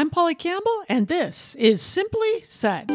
I'm 0.00 0.08
Polly 0.08 0.34
Campbell, 0.34 0.82
and 0.88 1.08
this 1.08 1.54
is 1.56 1.82
Simply 1.82 2.42
Said. 2.44 2.90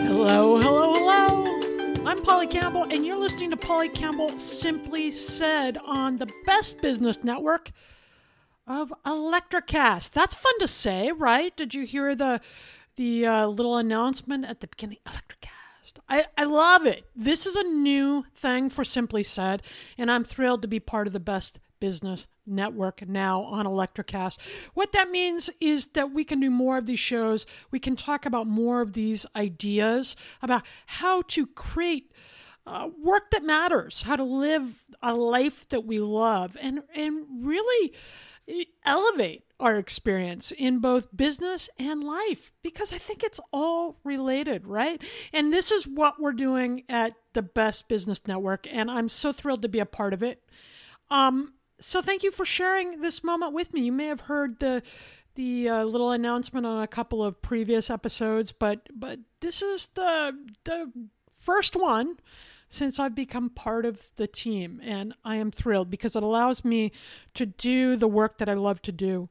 Hello, 0.00 0.58
hello, 0.62 0.94
hello. 0.94 2.06
I'm 2.06 2.22
Polly 2.22 2.46
Campbell, 2.46 2.84
and 2.84 3.04
you're 3.04 3.18
listening 3.18 3.50
to 3.50 3.58
Polly 3.58 3.90
Campbell 3.90 4.38
Simply 4.38 5.10
Said 5.10 5.76
on 5.84 6.16
the 6.16 6.32
best 6.46 6.80
business 6.80 7.22
network 7.22 7.70
of 8.66 8.94
Electricast. 9.04 10.12
That's 10.12 10.34
fun 10.34 10.58
to 10.60 10.66
say, 10.66 11.12
right? 11.12 11.54
Did 11.54 11.74
you 11.74 11.84
hear 11.84 12.14
the 12.14 12.40
the 12.96 13.26
uh, 13.26 13.46
little 13.48 13.76
announcement 13.76 14.46
at 14.46 14.60
the 14.60 14.68
beginning? 14.68 14.96
Electricast. 15.06 15.61
I, 16.08 16.26
I 16.36 16.44
love 16.44 16.86
it. 16.86 17.04
This 17.14 17.46
is 17.46 17.56
a 17.56 17.62
new 17.62 18.24
thing 18.34 18.70
for 18.70 18.84
Simply 18.84 19.22
Said, 19.22 19.62
and 19.98 20.10
I'm 20.10 20.24
thrilled 20.24 20.62
to 20.62 20.68
be 20.68 20.80
part 20.80 21.06
of 21.06 21.12
the 21.12 21.20
best 21.20 21.58
business 21.80 22.28
network 22.46 23.06
now 23.08 23.42
on 23.42 23.66
Electricast. 23.66 24.38
What 24.74 24.92
that 24.92 25.10
means 25.10 25.50
is 25.60 25.88
that 25.88 26.12
we 26.12 26.24
can 26.24 26.38
do 26.38 26.50
more 26.50 26.78
of 26.78 26.86
these 26.86 27.00
shows. 27.00 27.44
We 27.72 27.80
can 27.80 27.96
talk 27.96 28.24
about 28.24 28.46
more 28.46 28.80
of 28.80 28.92
these 28.92 29.26
ideas 29.34 30.14
about 30.40 30.62
how 30.86 31.22
to 31.22 31.46
create 31.46 32.12
uh, 32.66 32.88
work 33.02 33.32
that 33.32 33.42
matters, 33.42 34.02
how 34.02 34.14
to 34.14 34.22
live 34.22 34.84
a 35.02 35.14
life 35.14 35.68
that 35.70 35.84
we 35.84 35.98
love, 35.98 36.56
and 36.60 36.82
and 36.94 37.44
really 37.44 37.92
elevate 38.84 39.44
our 39.60 39.76
experience 39.76 40.52
in 40.52 40.80
both 40.80 41.16
business 41.16 41.70
and 41.78 42.02
life 42.02 42.52
because 42.62 42.92
I 42.92 42.98
think 42.98 43.22
it's 43.22 43.40
all 43.52 43.96
related, 44.04 44.66
right? 44.66 45.00
And 45.32 45.52
this 45.52 45.70
is 45.70 45.86
what 45.86 46.20
we're 46.20 46.32
doing 46.32 46.82
at 46.88 47.14
the 47.32 47.42
Best 47.42 47.88
Business 47.88 48.26
Network, 48.26 48.66
and 48.70 48.90
I'm 48.90 49.08
so 49.08 49.32
thrilled 49.32 49.62
to 49.62 49.68
be 49.68 49.78
a 49.78 49.86
part 49.86 50.12
of 50.12 50.22
it. 50.22 50.42
Um, 51.10 51.54
so 51.80 52.02
thank 52.02 52.22
you 52.22 52.30
for 52.30 52.44
sharing 52.44 53.00
this 53.00 53.22
moment 53.22 53.52
with 53.52 53.72
me. 53.72 53.82
You 53.82 53.92
may 53.92 54.06
have 54.06 54.22
heard 54.22 54.58
the 54.58 54.82
the 55.34 55.66
uh, 55.66 55.84
little 55.84 56.10
announcement 56.10 56.66
on 56.66 56.82
a 56.82 56.86
couple 56.86 57.24
of 57.24 57.40
previous 57.40 57.88
episodes, 57.88 58.52
but 58.52 58.88
but 58.94 59.20
this 59.40 59.62
is 59.62 59.88
the 59.94 60.36
the 60.64 60.92
first 61.38 61.74
one 61.76 62.18
since 62.72 62.98
I've 62.98 63.14
become 63.14 63.50
part 63.50 63.84
of 63.84 64.10
the 64.16 64.26
team. 64.26 64.80
And 64.82 65.14
I 65.24 65.36
am 65.36 65.50
thrilled 65.50 65.90
because 65.90 66.16
it 66.16 66.22
allows 66.22 66.64
me 66.64 66.90
to 67.34 67.44
do 67.44 67.96
the 67.96 68.08
work 68.08 68.38
that 68.38 68.48
I 68.48 68.54
love 68.54 68.80
to 68.82 68.92
do, 68.92 69.28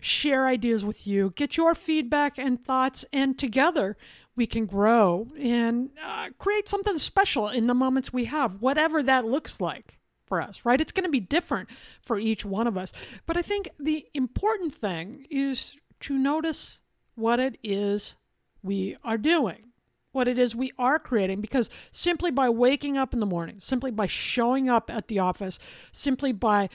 share 0.00 0.46
ideas 0.46 0.82
with 0.82 1.06
you, 1.06 1.32
get 1.36 1.58
your 1.58 1.74
feedback 1.74 2.38
and 2.38 2.64
thoughts, 2.64 3.04
and 3.12 3.38
together 3.38 3.98
we 4.34 4.46
can 4.46 4.64
grow 4.64 5.28
and 5.38 5.90
uh, 6.02 6.30
create 6.38 6.70
something 6.70 6.96
special 6.96 7.48
in 7.48 7.66
the 7.66 7.74
moments 7.74 8.14
we 8.14 8.24
have, 8.24 8.62
whatever 8.62 9.02
that 9.02 9.26
looks 9.26 9.60
like 9.60 9.98
for 10.24 10.40
us, 10.40 10.64
right? 10.64 10.80
It's 10.80 10.92
going 10.92 11.04
to 11.04 11.10
be 11.10 11.20
different 11.20 11.68
for 12.00 12.18
each 12.18 12.46
one 12.46 12.66
of 12.66 12.78
us. 12.78 12.94
But 13.26 13.36
I 13.36 13.42
think 13.42 13.68
the 13.78 14.06
important 14.14 14.74
thing 14.74 15.26
is 15.28 15.76
to 16.00 16.14
notice 16.14 16.80
what 17.14 17.38
it 17.40 17.58
is 17.62 18.14
we 18.62 18.96
are 19.04 19.18
doing 19.18 19.69
what 20.12 20.28
it 20.28 20.38
is 20.38 20.56
we 20.56 20.72
are 20.78 20.98
creating 20.98 21.40
because 21.40 21.70
simply 21.90 22.30
by 22.30 22.48
waking 22.48 22.96
up 22.96 23.14
in 23.14 23.20
the 23.20 23.26
morning, 23.26 23.56
simply 23.60 23.90
by 23.90 24.06
showing 24.06 24.68
up 24.68 24.90
at 24.90 25.08
the 25.08 25.18
office, 25.18 25.58
simply 25.92 26.32
by 26.32 26.68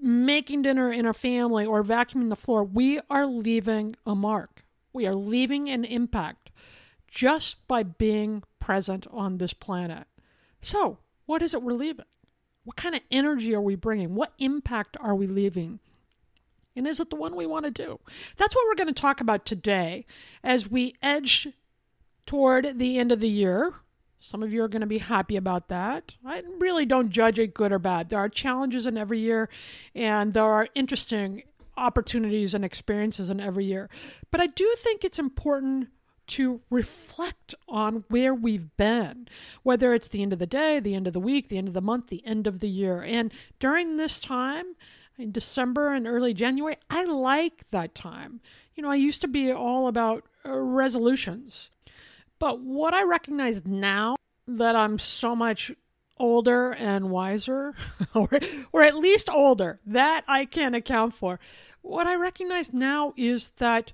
making 0.00 0.62
dinner 0.62 0.92
in 0.92 1.06
our 1.06 1.14
family 1.14 1.64
or 1.64 1.84
vacuuming 1.84 2.28
the 2.28 2.36
floor, 2.36 2.64
we 2.64 3.00
are 3.08 3.26
leaving 3.26 3.94
a 4.04 4.14
mark. 4.14 4.64
We 4.92 5.06
are 5.06 5.14
leaving 5.14 5.70
an 5.70 5.84
impact 5.84 6.50
just 7.08 7.66
by 7.68 7.82
being 7.82 8.42
present 8.58 9.06
on 9.10 9.38
this 9.38 9.54
planet. 9.54 10.06
So, 10.60 10.98
what 11.26 11.42
is 11.42 11.54
it 11.54 11.62
we're 11.62 11.72
leaving? 11.72 12.06
What 12.64 12.76
kind 12.76 12.94
of 12.94 13.00
energy 13.10 13.54
are 13.54 13.60
we 13.60 13.74
bringing? 13.74 14.14
What 14.14 14.32
impact 14.38 14.96
are 15.00 15.14
we 15.14 15.26
leaving? 15.26 15.80
And 16.74 16.86
is 16.86 17.00
it 17.00 17.10
the 17.10 17.16
one 17.16 17.36
we 17.36 17.46
want 17.46 17.64
to 17.64 17.70
do? 17.70 18.00
That's 18.36 18.54
what 18.54 18.66
we're 18.66 18.76
going 18.76 18.92
to 18.92 19.00
talk 19.00 19.20
about 19.20 19.44
today 19.44 20.06
as 20.42 20.70
we 20.70 20.94
edge 21.02 21.48
toward 22.26 22.78
the 22.78 22.98
end 22.98 23.12
of 23.12 23.20
the 23.20 23.28
year. 23.28 23.74
Some 24.20 24.42
of 24.42 24.52
you 24.52 24.62
are 24.62 24.68
going 24.68 24.82
to 24.82 24.86
be 24.86 24.98
happy 24.98 25.36
about 25.36 25.68
that. 25.68 26.14
I 26.24 26.42
really 26.58 26.86
don't 26.86 27.10
judge 27.10 27.40
it 27.40 27.54
good 27.54 27.72
or 27.72 27.80
bad. 27.80 28.08
There 28.08 28.20
are 28.20 28.28
challenges 28.28 28.86
in 28.86 28.96
every 28.96 29.18
year, 29.18 29.48
and 29.94 30.32
there 30.32 30.44
are 30.44 30.68
interesting 30.76 31.42
opportunities 31.76 32.54
and 32.54 32.64
experiences 32.64 33.30
in 33.30 33.40
every 33.40 33.64
year. 33.64 33.90
But 34.30 34.40
I 34.40 34.46
do 34.46 34.72
think 34.78 35.04
it's 35.04 35.18
important 35.18 35.88
to 36.28 36.60
reflect 36.70 37.54
on 37.68 38.04
where 38.08 38.34
we've 38.34 38.76
been, 38.76 39.26
whether 39.64 39.92
it's 39.92 40.08
the 40.08 40.22
end 40.22 40.32
of 40.32 40.38
the 40.38 40.46
day, 40.46 40.78
the 40.78 40.94
end 40.94 41.06
of 41.06 41.12
the 41.12 41.20
week, 41.20 41.48
the 41.48 41.58
end 41.58 41.68
of 41.68 41.74
the 41.74 41.80
month, 41.80 42.06
the 42.06 42.24
end 42.24 42.46
of 42.46 42.60
the 42.60 42.68
year. 42.68 43.02
And 43.02 43.32
during 43.58 43.96
this 43.96 44.20
time, 44.20 44.76
in 45.18 45.32
December 45.32 45.92
and 45.92 46.06
early 46.06 46.32
January, 46.32 46.76
I 46.88 47.04
like 47.04 47.68
that 47.70 47.94
time. 47.94 48.40
You 48.74 48.82
know, 48.82 48.90
I 48.90 48.94
used 48.94 49.20
to 49.22 49.28
be 49.28 49.52
all 49.52 49.88
about 49.88 50.24
uh, 50.46 50.52
resolutions 50.52 51.70
but 52.42 52.58
what 52.58 52.92
I 52.92 53.04
recognize 53.04 53.64
now 53.64 54.16
that 54.48 54.74
I'm 54.74 54.98
so 54.98 55.36
much 55.36 55.70
older 56.16 56.72
and 56.72 57.08
wiser, 57.08 57.72
or, 58.16 58.28
or 58.72 58.82
at 58.82 58.96
least 58.96 59.30
older, 59.30 59.78
that 59.86 60.24
I 60.26 60.46
can 60.46 60.74
account 60.74 61.14
for. 61.14 61.38
What 61.82 62.08
I 62.08 62.16
recognize 62.16 62.72
now 62.72 63.14
is 63.16 63.50
that 63.58 63.92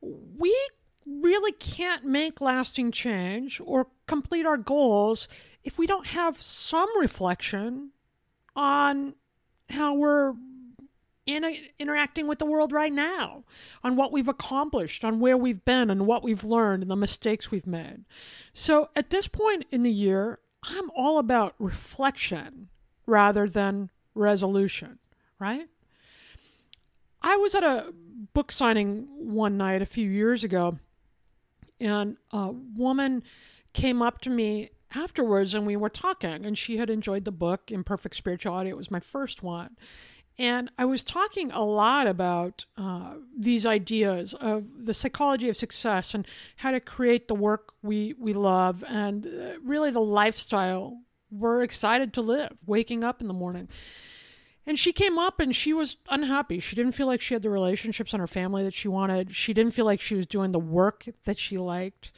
we 0.00 0.56
really 1.04 1.52
can't 1.52 2.06
make 2.06 2.40
lasting 2.40 2.90
change 2.90 3.60
or 3.62 3.88
complete 4.06 4.46
our 4.46 4.56
goals 4.56 5.28
if 5.62 5.76
we 5.76 5.86
don't 5.86 6.06
have 6.06 6.40
some 6.40 6.88
reflection 6.98 7.90
on 8.56 9.14
how 9.68 9.92
we're 9.92 10.32
in 11.28 11.44
a, 11.44 11.70
interacting 11.78 12.26
with 12.26 12.38
the 12.38 12.46
world 12.46 12.72
right 12.72 12.92
now, 12.92 13.44
on 13.84 13.96
what 13.96 14.12
we've 14.12 14.28
accomplished, 14.28 15.04
on 15.04 15.20
where 15.20 15.36
we've 15.36 15.62
been, 15.62 15.90
and 15.90 16.06
what 16.06 16.24
we've 16.24 16.42
learned, 16.42 16.82
and 16.82 16.90
the 16.90 16.96
mistakes 16.96 17.50
we've 17.50 17.66
made. 17.66 18.06
So 18.54 18.88
at 18.96 19.10
this 19.10 19.28
point 19.28 19.66
in 19.70 19.82
the 19.82 19.92
year, 19.92 20.38
I'm 20.62 20.90
all 20.96 21.18
about 21.18 21.54
reflection 21.58 22.70
rather 23.04 23.46
than 23.46 23.90
resolution, 24.14 24.98
right? 25.38 25.68
I 27.20 27.36
was 27.36 27.54
at 27.54 27.62
a 27.62 27.92
book 28.32 28.50
signing 28.50 29.06
one 29.18 29.58
night 29.58 29.82
a 29.82 29.86
few 29.86 30.08
years 30.08 30.44
ago, 30.44 30.78
and 31.78 32.16
a 32.32 32.52
woman 32.52 33.22
came 33.74 34.00
up 34.00 34.22
to 34.22 34.30
me 34.30 34.70
afterwards 34.94 35.52
and 35.52 35.66
we 35.66 35.76
were 35.76 35.90
talking 35.90 36.46
and 36.46 36.56
she 36.56 36.78
had 36.78 36.88
enjoyed 36.88 37.24
the 37.26 37.30
book 37.30 37.70
imperfect 37.70 38.16
spirituality 38.16 38.70
it 38.70 38.76
was 38.76 38.90
my 38.90 39.00
first 39.00 39.42
one 39.42 39.76
and 40.38 40.70
I 40.78 40.84
was 40.84 41.02
talking 41.02 41.50
a 41.50 41.64
lot 41.64 42.06
about 42.06 42.64
uh, 42.76 43.14
these 43.36 43.66
ideas 43.66 44.34
of 44.34 44.86
the 44.86 44.94
psychology 44.94 45.48
of 45.48 45.56
success 45.56 46.14
and 46.14 46.26
how 46.56 46.70
to 46.70 46.80
create 46.80 47.26
the 47.26 47.34
work 47.34 47.72
we, 47.82 48.14
we 48.18 48.32
love 48.32 48.84
and 48.86 49.26
uh, 49.26 49.58
really 49.64 49.90
the 49.90 50.00
lifestyle 50.00 51.00
we're 51.30 51.62
excited 51.62 52.12
to 52.14 52.22
live, 52.22 52.56
waking 52.66 53.04
up 53.04 53.20
in 53.20 53.26
the 53.26 53.34
morning. 53.34 53.68
And 54.64 54.78
she 54.78 54.92
came 54.92 55.18
up 55.18 55.40
and 55.40 55.54
she 55.56 55.72
was 55.72 55.96
unhappy. 56.08 56.60
She 56.60 56.76
didn't 56.76 56.92
feel 56.92 57.06
like 57.06 57.20
she 57.20 57.34
had 57.34 57.42
the 57.42 57.50
relationships 57.50 58.12
in 58.12 58.20
her 58.20 58.26
family 58.26 58.62
that 58.62 58.74
she 58.74 58.86
wanted. 58.86 59.34
She 59.34 59.52
didn't 59.52 59.72
feel 59.72 59.86
like 59.86 60.00
she 60.00 60.14
was 60.14 60.26
doing 60.26 60.52
the 60.52 60.58
work 60.58 61.06
that 61.24 61.38
she 61.38 61.58
liked. 61.58 62.12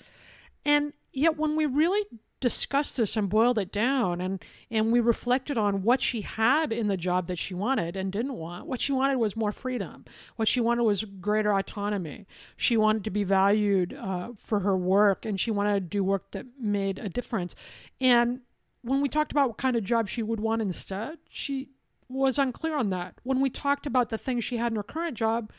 And 0.65 0.93
yet, 1.13 1.39
when 1.39 1.57
we 1.57 1.67
really 1.67 2.03
discussed 2.41 2.97
this 2.97 3.17
and 3.17 3.29
boiled 3.29 3.59
it 3.59 3.71
down 3.71 4.21
and 4.21 4.43
and 4.71 4.93
we 4.93 5.01
reflected 5.01 5.59
on 5.59 5.83
what 5.83 6.01
she 6.01 6.23
had 6.23 6.73
in 6.73 6.89
the 6.89 6.97
job 6.97 7.27
that 7.27 7.39
she 7.39 7.55
wanted 7.55 7.97
and 7.97 8.11
didn't 8.13 8.35
want. 8.35 8.67
What 8.67 8.81
she 8.81 8.93
wanted 8.93 9.19
was 9.19 9.37
more 9.37 9.53
freedom. 9.53 10.05
What 10.37 10.49
she 10.49 10.61
wanted 10.61 10.85
was 10.85 11.05
greater 11.05 11.53
autonomy. 11.53 12.27
She 12.57 12.77
wanted 12.77 13.05
to 13.05 13.11
be 13.11 13.25
valued 13.25 13.95
uh, 13.95 14.31
for 14.37 14.61
her 14.61 14.77
work 14.77 15.25
and 15.25 15.39
she 15.39 15.51
wanted 15.51 15.75
to 15.75 15.81
do 15.81 16.03
work 16.03 16.31
that 16.33 16.47
made 16.59 16.99
a 16.99 17.09
difference. 17.09 17.55
And 18.01 18.41
when 18.83 19.01
we 19.01 19.09
talked 19.09 19.33
about 19.33 19.49
what 19.49 19.59
kind 19.59 19.77
of 19.77 19.85
job 19.85 20.09
she 20.09 20.23
would 20.23 20.41
want 20.41 20.63
instead 20.63 21.19
she 21.29 21.69
was 22.09 22.39
unclear 22.39 22.77
on 22.77 22.91
that. 22.91 23.15
When 23.23 23.41
we 23.41 23.51
talked 23.51 23.87
about 23.87 24.09
the 24.09 24.19
things 24.19 24.45
she 24.45 24.57
had 24.57 24.73
in 24.73 24.77
her 24.77 24.83
current 24.83 25.17
job 25.17 25.53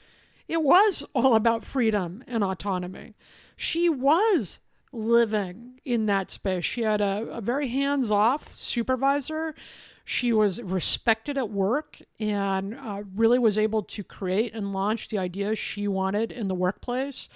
it 0.51 0.63
was 0.63 1.05
all 1.15 1.35
about 1.35 1.63
freedom 1.63 2.25
and 2.27 2.43
autonomy. 2.43 3.13
She 3.55 3.87
was 3.87 4.59
living 4.91 5.79
in 5.85 6.05
that 6.07 6.31
space. 6.31 6.65
She 6.65 6.81
had 6.81 7.01
a, 7.01 7.27
a 7.31 7.41
very 7.41 7.69
hands 7.69 8.11
off 8.11 8.55
supervisor. 8.55 9.55
She 10.03 10.33
was 10.33 10.61
respected 10.61 11.37
at 11.37 11.49
work 11.49 12.01
and 12.19 12.75
uh, 12.75 13.03
really 13.15 13.39
was 13.39 13.57
able 13.57 13.83
to 13.83 14.03
create 14.03 14.53
and 14.53 14.73
launch 14.73 15.07
the 15.07 15.17
ideas 15.17 15.57
she 15.57 15.87
wanted 15.87 16.31
in 16.31 16.47
the 16.47 16.55
workplace. 16.55 17.29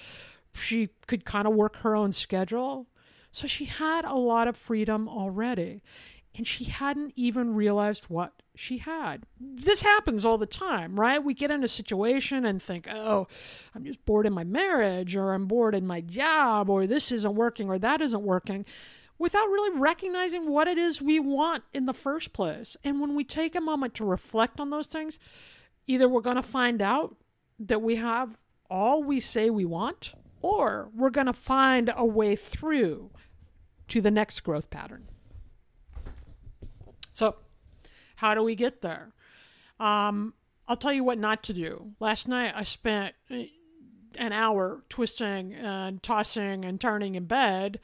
She 0.53 0.89
could 1.07 1.25
kind 1.25 1.47
of 1.47 1.53
work 1.53 1.77
her 1.77 1.95
own 1.95 2.11
schedule. 2.11 2.87
So 3.31 3.47
she 3.47 3.65
had 3.65 4.05
a 4.05 4.15
lot 4.15 4.47
of 4.47 4.55
freedom 4.55 5.09
already. 5.09 5.81
And 6.35 6.47
she 6.47 6.65
hadn't 6.65 7.13
even 7.15 7.55
realized 7.55 8.05
what 8.05 8.41
she 8.55 8.77
had. 8.79 9.23
This 9.39 9.81
happens 9.81 10.25
all 10.25 10.37
the 10.37 10.45
time, 10.45 10.99
right? 10.99 11.23
We 11.23 11.33
get 11.33 11.51
in 11.51 11.63
a 11.63 11.67
situation 11.67 12.45
and 12.45 12.61
think, 12.61 12.87
oh, 12.89 13.27
I'm 13.73 13.83
just 13.83 14.05
bored 14.05 14.25
in 14.25 14.33
my 14.33 14.43
marriage, 14.43 15.15
or 15.15 15.33
I'm 15.33 15.45
bored 15.45 15.75
in 15.75 15.85
my 15.87 16.01
job, 16.01 16.69
or 16.69 16.87
this 16.87 17.11
isn't 17.11 17.35
working, 17.35 17.69
or 17.69 17.79
that 17.79 18.01
isn't 18.01 18.23
working, 18.23 18.65
without 19.17 19.47
really 19.47 19.77
recognizing 19.79 20.49
what 20.49 20.67
it 20.67 20.77
is 20.77 21.01
we 21.01 21.19
want 21.19 21.63
in 21.73 21.85
the 21.85 21.93
first 21.93 22.33
place. 22.33 22.75
And 22.83 22.99
when 22.99 23.15
we 23.15 23.23
take 23.23 23.55
a 23.55 23.61
moment 23.61 23.93
to 23.95 24.05
reflect 24.05 24.59
on 24.59 24.69
those 24.69 24.87
things, 24.87 25.19
either 25.87 26.07
we're 26.07 26.21
going 26.21 26.35
to 26.35 26.43
find 26.43 26.81
out 26.81 27.15
that 27.59 27.81
we 27.81 27.95
have 27.95 28.37
all 28.69 29.03
we 29.03 29.19
say 29.19 29.49
we 29.49 29.65
want, 29.65 30.13
or 30.41 30.89
we're 30.95 31.09
going 31.09 31.27
to 31.27 31.33
find 31.33 31.91
a 31.95 32.05
way 32.05 32.35
through 32.35 33.11
to 33.87 34.01
the 34.01 34.11
next 34.11 34.41
growth 34.41 34.69
pattern. 34.69 35.07
So, 37.15 37.37
how 38.17 38.35
do 38.35 38.43
we 38.43 38.55
get 38.55 38.81
there? 38.81 39.13
Um, 39.79 40.33
I'll 40.67 40.75
tell 40.75 40.91
you 40.91 41.03
what 41.03 41.17
not 41.17 41.43
to 41.43 41.53
do. 41.53 41.93
Last 42.01 42.27
night 42.27 42.53
I 42.53 42.63
spent 42.63 43.15
eh, 43.29 43.45
an 44.17 44.33
hour 44.33 44.83
twisting 44.89 45.53
and 45.53 46.03
tossing 46.03 46.65
and 46.65 46.79
turning 46.79 47.15
in 47.15 47.23
bed 47.23 47.79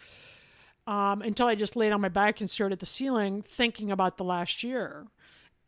um, 0.85 1.21
until 1.21 1.47
I 1.47 1.55
just 1.55 1.77
laid 1.77 1.93
on 1.93 2.01
my 2.01 2.09
back 2.09 2.41
and 2.41 2.49
stared 2.49 2.73
at 2.73 2.81
the 2.81 2.85
ceiling, 2.85 3.41
thinking 3.41 3.89
about 3.89 4.17
the 4.17 4.25
last 4.25 4.63
year. 4.63 5.07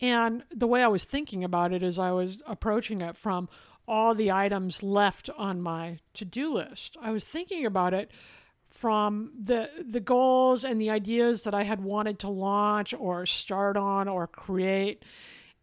And 0.02 0.44
the 0.54 0.68
way 0.68 0.84
I 0.84 0.88
was 0.88 1.06
thinking 1.06 1.46
about 1.46 1.72
it 1.72 1.84
is 1.84 1.98
I 1.98 2.12
was 2.12 2.42
approaching 2.46 3.00
it 3.00 3.16
from 3.16 3.48
all 3.88 4.14
the 4.14 4.32
items 4.32 4.84
left 4.84 5.30
on 5.38 5.62
my 5.62 6.00
to 6.16 6.26
do 6.26 6.54
list. 6.54 6.98
I 7.02 7.12
was 7.12 7.24
thinking 7.24 7.66
about 7.66 7.94
it 7.94 8.12
from 8.74 9.32
the 9.40 9.70
the 9.88 10.00
goals 10.00 10.66
and 10.66 10.82
the 10.82 10.90
ideas 10.90 11.44
that 11.44 11.54
I 11.54 11.64
had 11.64 11.80
wanted 11.80 12.20
to 12.20 12.28
launch 12.28 12.94
or 12.98 13.26
start 13.28 13.78
on 13.78 14.08
or 14.08 14.26
create 14.28 15.06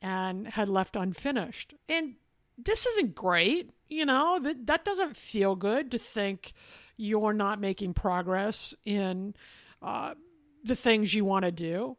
and 0.01 0.47
had 0.47 0.69
left 0.69 0.95
unfinished. 0.95 1.75
And 1.89 2.15
this 2.57 2.87
isn't 2.87 3.15
great, 3.15 3.71
you 3.89 4.07
know, 4.07 4.39
that 4.39 4.67
that 4.69 4.85
doesn't 4.85 5.17
feel 5.17 5.57
good 5.57 5.91
to 5.91 5.99
think 5.99 6.53
you're 6.97 7.33
not 7.33 7.61
making 7.61 7.95
progress 7.95 8.75
in 8.85 9.35
uh, 9.83 10.15
the 10.62 10.77
things 10.77 11.12
you 11.12 11.25
want 11.25 11.45
to 11.45 11.53
do 11.53 11.97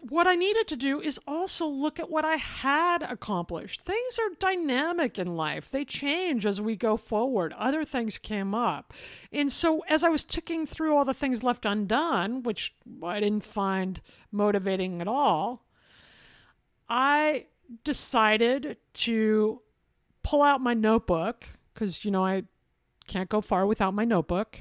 what 0.00 0.26
I 0.26 0.34
needed 0.34 0.68
to 0.68 0.76
do 0.76 1.00
is 1.00 1.18
also 1.26 1.66
look 1.66 1.98
at 1.98 2.10
what 2.10 2.24
I 2.24 2.36
had 2.36 3.02
accomplished. 3.02 3.80
Things 3.80 4.18
are 4.18 4.34
dynamic 4.38 5.18
in 5.18 5.36
life, 5.36 5.70
they 5.70 5.84
change 5.84 6.44
as 6.46 6.60
we 6.60 6.76
go 6.76 6.96
forward. 6.96 7.54
Other 7.56 7.84
things 7.84 8.18
came 8.18 8.54
up. 8.54 8.92
And 9.32 9.50
so, 9.50 9.80
as 9.88 10.02
I 10.04 10.08
was 10.08 10.24
ticking 10.24 10.66
through 10.66 10.96
all 10.96 11.04
the 11.04 11.14
things 11.14 11.42
left 11.42 11.64
undone, 11.64 12.42
which 12.42 12.74
I 13.02 13.20
didn't 13.20 13.44
find 13.44 14.00
motivating 14.30 15.00
at 15.00 15.08
all, 15.08 15.64
I 16.88 17.46
decided 17.84 18.76
to 18.94 19.62
pull 20.22 20.42
out 20.42 20.60
my 20.60 20.74
notebook 20.74 21.46
because, 21.72 22.04
you 22.04 22.10
know, 22.10 22.24
I 22.24 22.44
can't 23.06 23.28
go 23.28 23.40
far 23.40 23.66
without 23.66 23.94
my 23.94 24.04
notebook. 24.04 24.60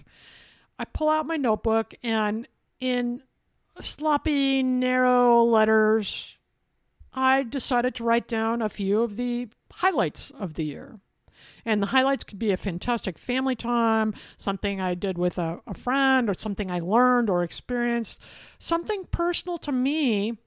I 0.77 0.85
pull 0.85 1.09
out 1.09 1.25
my 1.25 1.37
notebook 1.37 1.93
and 2.03 2.47
in 2.79 3.21
sloppy, 3.81 4.63
narrow 4.63 5.43
letters, 5.43 6.37
I 7.13 7.43
decided 7.43 7.95
to 7.95 8.03
write 8.03 8.27
down 8.27 8.61
a 8.61 8.69
few 8.69 9.01
of 9.01 9.17
the 9.17 9.49
highlights 9.71 10.31
of 10.31 10.53
the 10.55 10.65
year. 10.65 10.99
And 11.65 11.81
the 11.81 11.87
highlights 11.87 12.23
could 12.23 12.39
be 12.39 12.51
a 12.51 12.57
fantastic 12.57 13.17
family 13.17 13.55
time, 13.55 14.13
something 14.37 14.79
I 14.79 14.93
did 14.93 15.17
with 15.17 15.37
a, 15.37 15.59
a 15.65 15.73
friend, 15.73 16.29
or 16.29 16.33
something 16.33 16.69
I 16.69 16.79
learned 16.79 17.29
or 17.29 17.43
experienced, 17.43 18.21
something 18.59 19.05
personal 19.11 19.57
to 19.59 19.71
me 19.71 20.37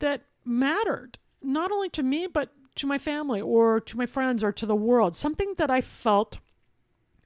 that 0.00 0.22
mattered, 0.44 1.18
not 1.42 1.70
only 1.70 1.88
to 1.90 2.02
me, 2.02 2.26
but 2.26 2.50
to 2.76 2.86
my 2.86 2.98
family 2.98 3.40
or 3.40 3.80
to 3.80 3.96
my 3.96 4.06
friends 4.06 4.42
or 4.42 4.52
to 4.52 4.66
the 4.66 4.74
world, 4.74 5.14
something 5.14 5.54
that 5.58 5.70
I 5.70 5.80
felt 5.80 6.38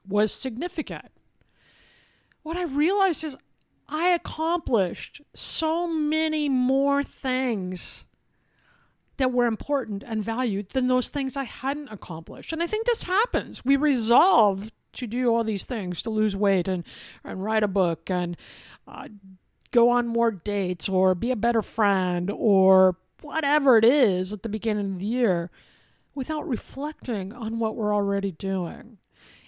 was 0.06 0.32
significant. 0.32 1.10
What 2.42 2.56
I 2.56 2.64
realized 2.64 3.24
is 3.24 3.36
I 3.88 4.08
accomplished 4.10 5.20
so 5.34 5.86
many 5.86 6.48
more 6.48 7.02
things 7.02 8.06
that 9.16 9.32
were 9.32 9.46
important 9.46 10.02
and 10.06 10.22
valued 10.22 10.70
than 10.70 10.88
those 10.88 11.08
things 11.08 11.36
I 11.36 11.44
hadn't 11.44 11.88
accomplished. 11.88 12.52
And 12.52 12.62
I 12.62 12.66
think 12.66 12.86
this 12.86 13.04
happens. 13.04 13.64
We 13.64 13.76
resolve 13.76 14.72
to 14.94 15.06
do 15.06 15.34
all 15.34 15.44
these 15.44 15.64
things 15.64 16.02
to 16.02 16.10
lose 16.10 16.36
weight 16.36 16.68
and, 16.68 16.84
and 17.22 17.42
write 17.42 17.62
a 17.62 17.68
book 17.68 18.10
and 18.10 18.36
uh, 18.88 19.08
go 19.70 19.90
on 19.90 20.06
more 20.06 20.30
dates 20.30 20.88
or 20.88 21.14
be 21.14 21.30
a 21.30 21.36
better 21.36 21.62
friend 21.62 22.30
or 22.32 22.96
whatever 23.20 23.76
it 23.76 23.84
is 23.84 24.32
at 24.32 24.42
the 24.42 24.48
beginning 24.48 24.94
of 24.94 24.98
the 25.00 25.06
year 25.06 25.50
without 26.14 26.48
reflecting 26.48 27.32
on 27.32 27.58
what 27.58 27.76
we're 27.76 27.94
already 27.94 28.32
doing. 28.32 28.98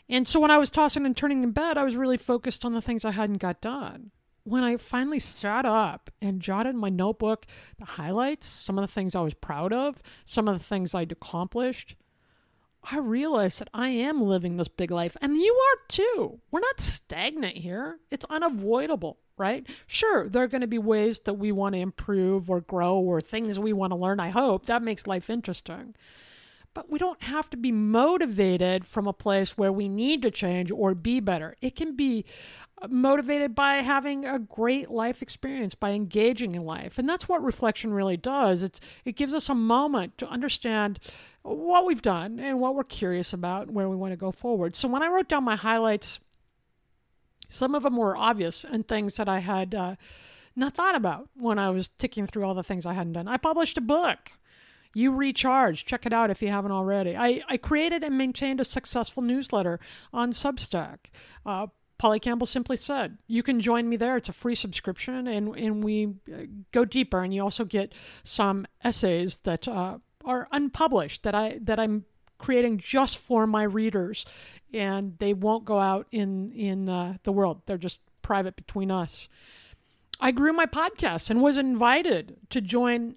And 0.08 0.26
so 0.26 0.38
when 0.38 0.50
I 0.50 0.58
was 0.58 0.70
tossing 0.70 1.04
and 1.06 1.16
turning 1.16 1.42
in 1.42 1.50
bed, 1.50 1.76
I 1.76 1.84
was 1.84 1.96
really 1.96 2.16
focused 2.16 2.64
on 2.64 2.74
the 2.74 2.82
things 2.82 3.04
I 3.04 3.10
hadn't 3.10 3.38
got 3.38 3.60
done 3.60 4.10
when 4.46 4.62
I 4.62 4.76
finally 4.76 5.18
sat 5.18 5.66
up 5.66 6.08
and 6.22 6.40
jotted 6.40 6.74
in 6.74 6.80
my 6.80 6.88
notebook 6.88 7.46
the 7.78 7.84
highlights, 7.84 8.46
some 8.46 8.78
of 8.78 8.82
the 8.82 8.92
things 8.92 9.14
I 9.14 9.20
was 9.20 9.34
proud 9.34 9.72
of, 9.72 10.02
some 10.24 10.46
of 10.46 10.56
the 10.56 10.64
things 10.64 10.94
I'd 10.94 11.10
accomplished, 11.10 11.96
I 12.90 12.98
realized 12.98 13.58
that 13.58 13.70
I 13.74 13.88
am 13.88 14.22
living 14.22 14.56
this 14.56 14.68
big 14.68 14.92
life, 14.92 15.16
and 15.20 15.36
you 15.36 15.52
are 15.52 15.78
too. 15.88 16.40
We're 16.52 16.60
not 16.60 16.78
stagnant 16.78 17.56
here, 17.56 17.98
it's 18.12 18.24
unavoidable, 18.30 19.18
right? 19.36 19.66
Sure, 19.88 20.28
there 20.28 20.44
are 20.44 20.48
going 20.48 20.60
to 20.60 20.68
be 20.68 20.78
ways 20.78 21.18
that 21.24 21.34
we 21.34 21.50
want 21.50 21.74
to 21.74 21.80
improve 21.80 22.48
or 22.48 22.60
grow 22.60 22.98
or 22.98 23.20
things 23.20 23.58
we 23.58 23.72
want 23.72 23.90
to 23.90 23.96
learn. 23.96 24.20
I 24.20 24.30
hope 24.30 24.66
that 24.66 24.82
makes 24.82 25.08
life 25.08 25.28
interesting. 25.28 25.96
But 26.76 26.90
we 26.90 26.98
don't 26.98 27.22
have 27.22 27.48
to 27.48 27.56
be 27.56 27.72
motivated 27.72 28.86
from 28.86 29.06
a 29.06 29.14
place 29.14 29.56
where 29.56 29.72
we 29.72 29.88
need 29.88 30.20
to 30.20 30.30
change 30.30 30.70
or 30.70 30.94
be 30.94 31.20
better. 31.20 31.56
It 31.62 31.74
can 31.74 31.96
be 31.96 32.26
uh, 32.82 32.88
motivated 32.88 33.54
by 33.54 33.76
having 33.76 34.26
a 34.26 34.38
great 34.38 34.90
life 34.90 35.22
experience, 35.22 35.74
by 35.74 35.92
engaging 35.92 36.54
in 36.54 36.66
life. 36.66 36.98
And 36.98 37.08
that's 37.08 37.30
what 37.30 37.42
reflection 37.42 37.94
really 37.94 38.18
does. 38.18 38.62
It's 38.62 38.78
it 39.06 39.16
gives 39.16 39.32
us 39.32 39.48
a 39.48 39.54
moment 39.54 40.18
to 40.18 40.28
understand 40.28 40.98
what 41.40 41.86
we've 41.86 42.02
done 42.02 42.38
and 42.38 42.60
what 42.60 42.74
we're 42.74 42.84
curious 42.84 43.32
about, 43.32 43.68
and 43.68 43.74
where 43.74 43.88
we 43.88 43.96
want 43.96 44.12
to 44.12 44.18
go 44.18 44.30
forward. 44.30 44.76
So 44.76 44.86
when 44.86 45.02
I 45.02 45.08
wrote 45.08 45.30
down 45.30 45.44
my 45.44 45.56
highlights, 45.56 46.20
some 47.48 47.74
of 47.74 47.84
them 47.84 47.96
were 47.96 48.18
obvious 48.18 48.64
and 48.64 48.86
things 48.86 49.16
that 49.16 49.30
I 49.30 49.38
had 49.38 49.74
uh, 49.74 49.96
not 50.54 50.74
thought 50.74 50.94
about 50.94 51.30
when 51.38 51.58
I 51.58 51.70
was 51.70 51.88
ticking 51.96 52.26
through 52.26 52.44
all 52.44 52.52
the 52.54 52.62
things 52.62 52.84
I 52.84 52.92
hadn't 52.92 53.14
done. 53.14 53.28
I 53.28 53.38
published 53.38 53.78
a 53.78 53.80
book. 53.80 54.32
You 54.96 55.12
Recharge. 55.12 55.84
Check 55.84 56.06
it 56.06 56.14
out 56.14 56.30
if 56.30 56.40
you 56.40 56.48
haven't 56.48 56.72
already. 56.72 57.14
I, 57.14 57.42
I 57.50 57.58
created 57.58 58.02
and 58.02 58.16
maintained 58.16 58.60
a 58.60 58.64
successful 58.64 59.22
newsletter 59.22 59.78
on 60.10 60.32
Substack. 60.32 61.10
Uh, 61.44 61.66
Polly 61.98 62.18
Campbell 62.18 62.46
simply 62.46 62.78
said, 62.78 63.18
You 63.26 63.42
can 63.42 63.60
join 63.60 63.90
me 63.90 63.98
there. 63.98 64.16
It's 64.16 64.30
a 64.30 64.32
free 64.32 64.54
subscription, 64.54 65.28
and, 65.28 65.54
and 65.54 65.84
we 65.84 66.14
uh, 66.34 66.44
go 66.72 66.86
deeper. 66.86 67.22
And 67.22 67.34
you 67.34 67.42
also 67.42 67.66
get 67.66 67.92
some 68.22 68.66
essays 68.82 69.36
that 69.44 69.68
uh, 69.68 69.98
are 70.24 70.48
unpublished 70.50 71.24
that, 71.24 71.34
I, 71.34 71.58
that 71.60 71.78
I'm 71.78 72.06
creating 72.38 72.78
just 72.78 73.18
for 73.18 73.46
my 73.46 73.64
readers, 73.64 74.24
and 74.72 75.18
they 75.18 75.34
won't 75.34 75.66
go 75.66 75.78
out 75.78 76.06
in, 76.10 76.52
in 76.52 76.88
uh, 76.88 77.18
the 77.22 77.32
world. 77.32 77.60
They're 77.66 77.76
just 77.76 78.00
private 78.22 78.56
between 78.56 78.90
us. 78.90 79.28
I 80.18 80.30
grew 80.30 80.54
my 80.54 80.64
podcast 80.64 81.28
and 81.28 81.42
was 81.42 81.58
invited 81.58 82.38
to 82.48 82.62
join 82.62 83.16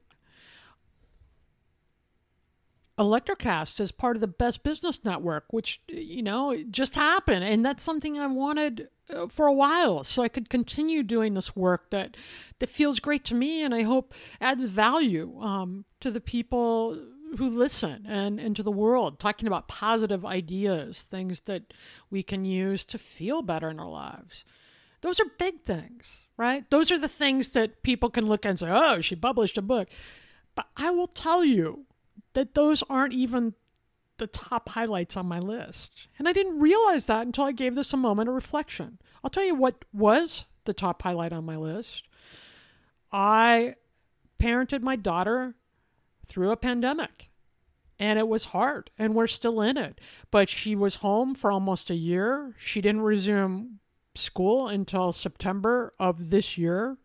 Electricast 3.00 3.80
as 3.80 3.94
part 3.94 4.18
of 4.18 4.22
the 4.22 4.28
Best 4.28 4.62
Business 4.62 5.06
Network, 5.06 5.46
which, 5.52 5.82
you 5.88 6.22
know, 6.22 6.64
just 6.70 6.96
happened. 6.96 7.46
And 7.46 7.66
that's 7.66 7.82
something 7.82 8.20
I 8.20 8.28
wanted 8.28 8.90
uh, 9.14 9.28
for 9.28 9.48
a 9.48 9.54
while 9.54 10.04
so 10.04 10.22
I 10.22 10.28
could 10.28 10.50
continue 10.50 11.02
doing 11.02 11.34
this 11.34 11.56
work 11.56 11.92
that, 11.92 12.18
that 12.60 12.70
feels 12.70 13.00
great 13.00 13.24
to 13.26 13.36
me 13.36 13.64
and 13.64 13.74
I 13.74 13.84
hope 13.84 14.14
adds 14.42 14.66
value 14.66 15.40
um, 15.40 15.86
to 16.02 16.12
the 16.12 16.20
people 16.20 17.00
who 17.38 17.50
listen 17.50 18.06
and, 18.08 18.40
and 18.40 18.56
to 18.56 18.64
the 18.64 18.72
world, 18.72 19.20
talking 19.20 19.48
about 19.48 19.68
positive 19.68 20.26
ideas, 20.26 21.04
things 21.04 21.42
that 21.42 21.74
we 22.10 22.22
can 22.22 22.44
use 22.44 22.84
to 22.86 22.98
feel 22.98 23.42
better 23.42 23.70
in 23.70 23.80
our 23.80 23.90
lives. 23.90 24.44
Those 25.02 25.20
are 25.20 25.26
big 25.38 25.64
things, 25.64 26.28
right? 26.36 26.70
Those 26.70 26.92
are 26.92 26.98
the 26.98 27.08
things 27.08 27.50
that 27.50 27.84
people 27.84 28.10
can 28.10 28.28
look 28.28 28.46
at 28.46 28.50
and 28.50 28.60
say, 28.60 28.70
oh, 28.70 29.00
she 29.00 29.16
published 29.16 29.58
a 29.58 29.62
book. 29.62 29.88
But 30.56 30.68
I 30.76 30.92
will 30.92 31.08
tell 31.08 31.46
you, 31.46 31.86
that 32.34 32.54
those 32.56 32.84
aren't 32.90 33.14
even 33.14 33.54
the 34.18 34.28
top 34.28 34.70
highlights 34.70 35.16
on 35.16 35.26
my 35.26 35.40
list. 35.40 36.08
And 36.18 36.28
I 36.28 36.34
didn't 36.34 36.60
realize 36.60 37.06
that 37.06 37.26
until 37.26 37.46
I 37.46 37.52
gave 37.52 37.76
this 37.76 37.94
a 37.94 37.98
moment 37.98 38.30
of 38.30 38.36
reflection. 38.36 39.00
I'll 39.24 39.30
tell 39.30 39.46
you 39.46 39.56
what 39.56 39.86
was 39.94 40.46
the 40.66 40.74
top 40.74 41.02
highlight 41.02 41.34
on 41.34 41.46
my 41.46 41.56
list. 41.56 42.08
I 43.12 43.76
parented 44.40 44.82
my 44.82 44.96
daughter 44.96 45.56
through 46.28 46.52
a 46.52 46.58
pandemic. 46.58 47.30
And 48.02 48.18
it 48.18 48.30
was 48.30 48.46
hard, 48.46 48.92
and 48.98 49.14
we're 49.14 49.28
still 49.28 49.60
in 49.62 49.78
it. 49.78 50.00
But 50.32 50.48
she 50.48 50.74
was 50.74 50.98
home 50.98 51.36
for 51.36 51.52
almost 51.52 51.90
a 51.90 51.96
year. 51.96 52.56
She 52.58 52.80
didn't 52.80 53.02
resume 53.02 53.80
school 54.16 54.70
until 54.70 55.12
September 55.12 55.94
of 56.00 56.30
this 56.30 56.58
year. 56.58 56.98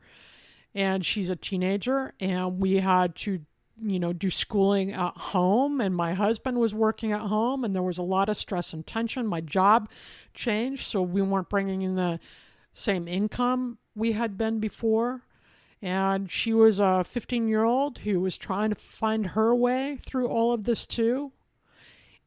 and 0.75 1.07
she's 1.07 1.31
a 1.31 1.37
teenager, 1.37 2.15
and 2.19 2.59
we 2.59 2.77
had 2.77 3.15
to 3.15 3.41
you 3.81 3.99
know, 3.99 4.13
do 4.13 4.31
schooling 4.31 4.93
at 4.93 5.17
home, 5.17 5.81
and 5.81 5.95
my 5.95 6.15
husband 6.15 6.59
was 6.59 6.75
working 6.75 7.13
at 7.13 7.21
home, 7.21 7.65
and 7.65 7.75
there 7.75 7.83
was 7.83 7.99
a 7.99 8.03
lot 8.03 8.29
of 8.29 8.37
stress 8.37 8.73
and 8.73 8.87
tension. 8.87 9.27
My 9.27 9.41
job 9.41 9.89
changed, 10.33 10.87
so 10.87 11.03
we 11.03 11.23
weren't 11.23 11.49
bringing 11.49 11.83
in 11.83 11.97
the 11.97 12.21
same 12.73 13.09
income 13.09 13.79
we 13.95 14.13
had 14.13 14.37
been 14.37 14.61
before. 14.61 15.23
And 15.81 16.31
she 16.31 16.53
was 16.55 16.79
a 16.79 17.05
15 17.05 17.47
year 17.49 17.65
old 17.65 17.99
who 17.99 18.21
was 18.21 18.39
trying 18.39 18.71
to 18.71 18.77
find 18.77 19.29
her 19.29 19.55
way 19.55 19.99
through 20.01 20.29
all 20.29 20.53
of 20.53 20.65
this 20.65 20.87
too. 20.87 21.33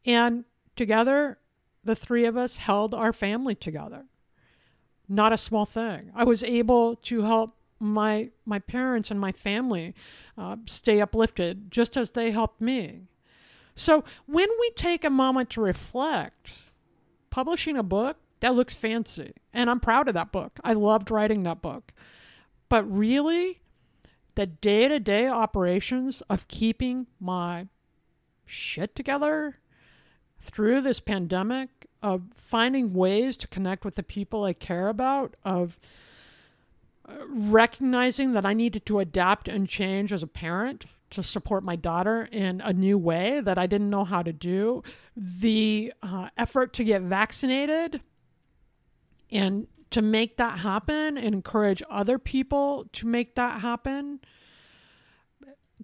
And 0.05 0.45
together, 0.75 1.39
the 1.83 1.95
three 1.95 2.25
of 2.25 2.37
us 2.37 2.57
held 2.57 2.93
our 2.93 3.11
family 3.11 3.55
together. 3.55 4.05
Not 5.09 5.33
a 5.33 5.37
small 5.37 5.65
thing. 5.65 6.11
I 6.13 6.23
was 6.23 6.43
able 6.43 6.97
to 6.97 7.21
help 7.21 7.56
my 7.79 8.29
my 8.45 8.59
parents 8.59 9.11
and 9.11 9.19
my 9.19 9.31
family 9.31 9.93
uh, 10.37 10.55
stay 10.65 11.01
uplifted 11.01 11.71
just 11.71 11.97
as 11.97 12.11
they 12.11 12.31
helped 12.31 12.61
me. 12.61 13.03
So 13.75 14.03
when 14.25 14.49
we 14.59 14.71
take 14.71 15.03
a 15.03 15.09
moment 15.09 15.49
to 15.51 15.61
reflect, 15.61 16.51
publishing 17.29 17.77
a 17.77 17.83
book 17.83 18.17
that 18.39 18.55
looks 18.55 18.73
fancy, 18.73 19.33
and 19.53 19.69
I'm 19.69 19.79
proud 19.79 20.07
of 20.07 20.13
that 20.15 20.31
book. 20.31 20.59
I 20.63 20.73
loved 20.73 21.11
writing 21.11 21.41
that 21.41 21.61
book, 21.61 21.91
but 22.69 22.83
really, 22.91 23.61
the 24.35 24.45
day 24.45 24.87
to 24.87 24.99
day 24.99 25.27
operations 25.27 26.21
of 26.29 26.47
keeping 26.47 27.07
my 27.19 27.67
shit 28.45 28.95
together 28.95 29.57
through 30.39 30.81
this 30.81 30.99
pandemic, 30.99 31.87
of 32.01 32.21
finding 32.33 32.93
ways 32.93 33.37
to 33.37 33.47
connect 33.47 33.83
with 33.83 33.95
the 33.95 34.03
people 34.03 34.43
I 34.43 34.53
care 34.53 34.87
about, 34.87 35.35
of 35.43 35.79
recognizing 37.29 38.33
that 38.33 38.45
I 38.45 38.53
needed 38.53 38.85
to 38.87 38.99
adapt 38.99 39.47
and 39.47 39.67
change 39.67 40.11
as 40.11 40.23
a 40.23 40.27
parent 40.27 40.85
to 41.09 41.23
support 41.23 41.63
my 41.63 41.75
daughter 41.75 42.27
in 42.31 42.59
a 42.61 42.73
new 42.73 42.97
way 42.97 43.39
that 43.39 43.57
I 43.57 43.65
didn't 43.65 43.89
know 43.89 44.03
how 44.03 44.21
to 44.23 44.33
do. 44.33 44.83
The 45.15 45.93
uh, 46.01 46.29
effort 46.37 46.73
to 46.73 46.83
get 46.83 47.01
vaccinated 47.01 48.01
and 49.31 49.67
to 49.91 50.01
make 50.01 50.37
that 50.37 50.59
happen 50.59 51.17
and 51.17 51.33
encourage 51.33 51.81
other 51.89 52.19
people 52.19 52.87
to 52.93 53.07
make 53.07 53.35
that 53.35 53.61
happen. 53.61 54.19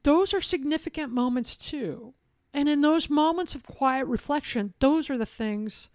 Those 0.03 0.33
are 0.33 0.41
significant 0.41 1.13
moments 1.13 1.55
too. 1.55 2.13
And 2.53 2.67
in 2.67 2.81
those 2.81 3.09
moments 3.09 3.55
of 3.55 3.63
quiet 3.63 4.05
reflection, 4.05 4.73
those 4.79 5.09
are 5.09 5.17
the 5.17 5.25
things 5.25 5.89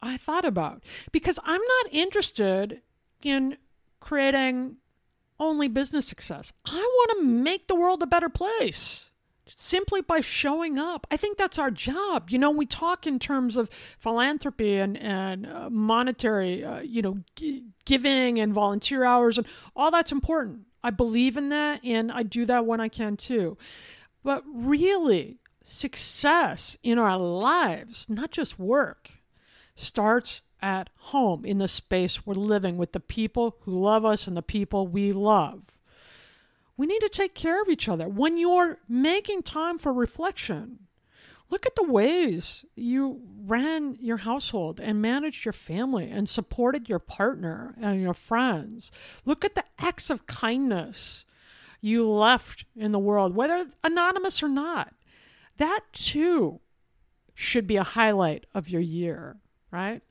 I 0.00 0.16
thought 0.16 0.44
about. 0.44 0.82
Because 1.10 1.38
I'm 1.44 1.60
not 1.60 1.92
interested 1.92 2.82
in 3.22 3.56
creating 4.00 4.76
only 5.38 5.68
business 5.68 6.06
success. 6.06 6.52
I 6.66 6.76
want 6.76 7.10
to 7.18 7.24
make 7.24 7.66
the 7.66 7.74
world 7.74 8.02
a 8.02 8.06
better 8.06 8.28
place 8.28 9.10
simply 9.56 10.00
by 10.00 10.20
showing 10.20 10.78
up. 10.78 11.06
I 11.10 11.16
think 11.16 11.36
that's 11.36 11.58
our 11.58 11.70
job. 11.70 12.30
You 12.30 12.38
know, 12.38 12.50
we 12.50 12.66
talk 12.66 13.06
in 13.06 13.18
terms 13.18 13.56
of 13.56 13.68
philanthropy 13.70 14.76
and, 14.76 14.96
and 14.96 15.46
uh, 15.46 15.70
monetary, 15.70 16.64
uh, 16.64 16.80
you 16.80 17.02
know, 17.02 17.16
g- 17.36 17.64
giving 17.84 18.38
and 18.38 18.52
volunteer 18.52 19.04
hours, 19.04 19.38
and 19.38 19.46
all 19.74 19.90
that's 19.90 20.12
important. 20.12 20.66
I 20.82 20.90
believe 20.90 21.36
in 21.36 21.48
that, 21.50 21.84
and 21.84 22.10
I 22.10 22.22
do 22.22 22.44
that 22.46 22.64
when 22.64 22.80
I 22.80 22.88
can 22.88 23.16
too. 23.16 23.58
But 24.22 24.44
really, 24.46 25.38
success 25.64 26.76
in 26.82 26.98
our 26.98 27.18
lives, 27.18 28.06
not 28.08 28.30
just 28.30 28.58
work, 28.58 29.10
starts 29.74 30.42
at 30.62 30.90
home 30.96 31.44
in 31.44 31.58
the 31.58 31.68
space 31.68 32.26
we're 32.26 32.34
living 32.34 32.76
with 32.76 32.92
the 32.92 33.00
people 33.00 33.56
who 33.62 33.78
love 33.78 34.04
us 34.04 34.26
and 34.26 34.36
the 34.36 34.42
people 34.42 34.86
we 34.86 35.12
love. 35.12 35.62
We 36.76 36.86
need 36.86 37.00
to 37.00 37.08
take 37.10 37.34
care 37.34 37.60
of 37.60 37.68
each 37.68 37.88
other. 37.88 38.08
When 38.08 38.38
you're 38.38 38.78
making 38.88 39.42
time 39.42 39.78
for 39.78 39.92
reflection, 39.92 40.86
look 41.50 41.66
at 41.66 41.76
the 41.76 41.84
ways 41.84 42.64
you 42.74 43.20
ran 43.44 43.98
your 44.00 44.18
household 44.18 44.80
and 44.80 45.02
managed 45.02 45.44
your 45.44 45.52
family 45.52 46.10
and 46.10 46.28
supported 46.28 46.88
your 46.88 46.98
partner 46.98 47.74
and 47.80 48.00
your 48.00 48.14
friends. 48.14 48.90
Look 49.24 49.44
at 49.44 49.54
the 49.54 49.64
acts 49.78 50.08
of 50.08 50.26
kindness 50.26 51.24
you 51.82 52.08
left 52.08 52.64
in 52.76 52.92
the 52.92 52.98
world, 52.98 53.34
whether 53.34 53.66
anonymous 53.84 54.42
or 54.42 54.48
not. 54.48 54.94
That 55.58 55.80
too 55.92 56.60
should 57.34 57.66
be 57.66 57.76
a 57.76 57.82
highlight 57.82 58.46
of 58.54 58.68
your 58.68 58.80
year 58.80 59.36
right? 59.70 60.02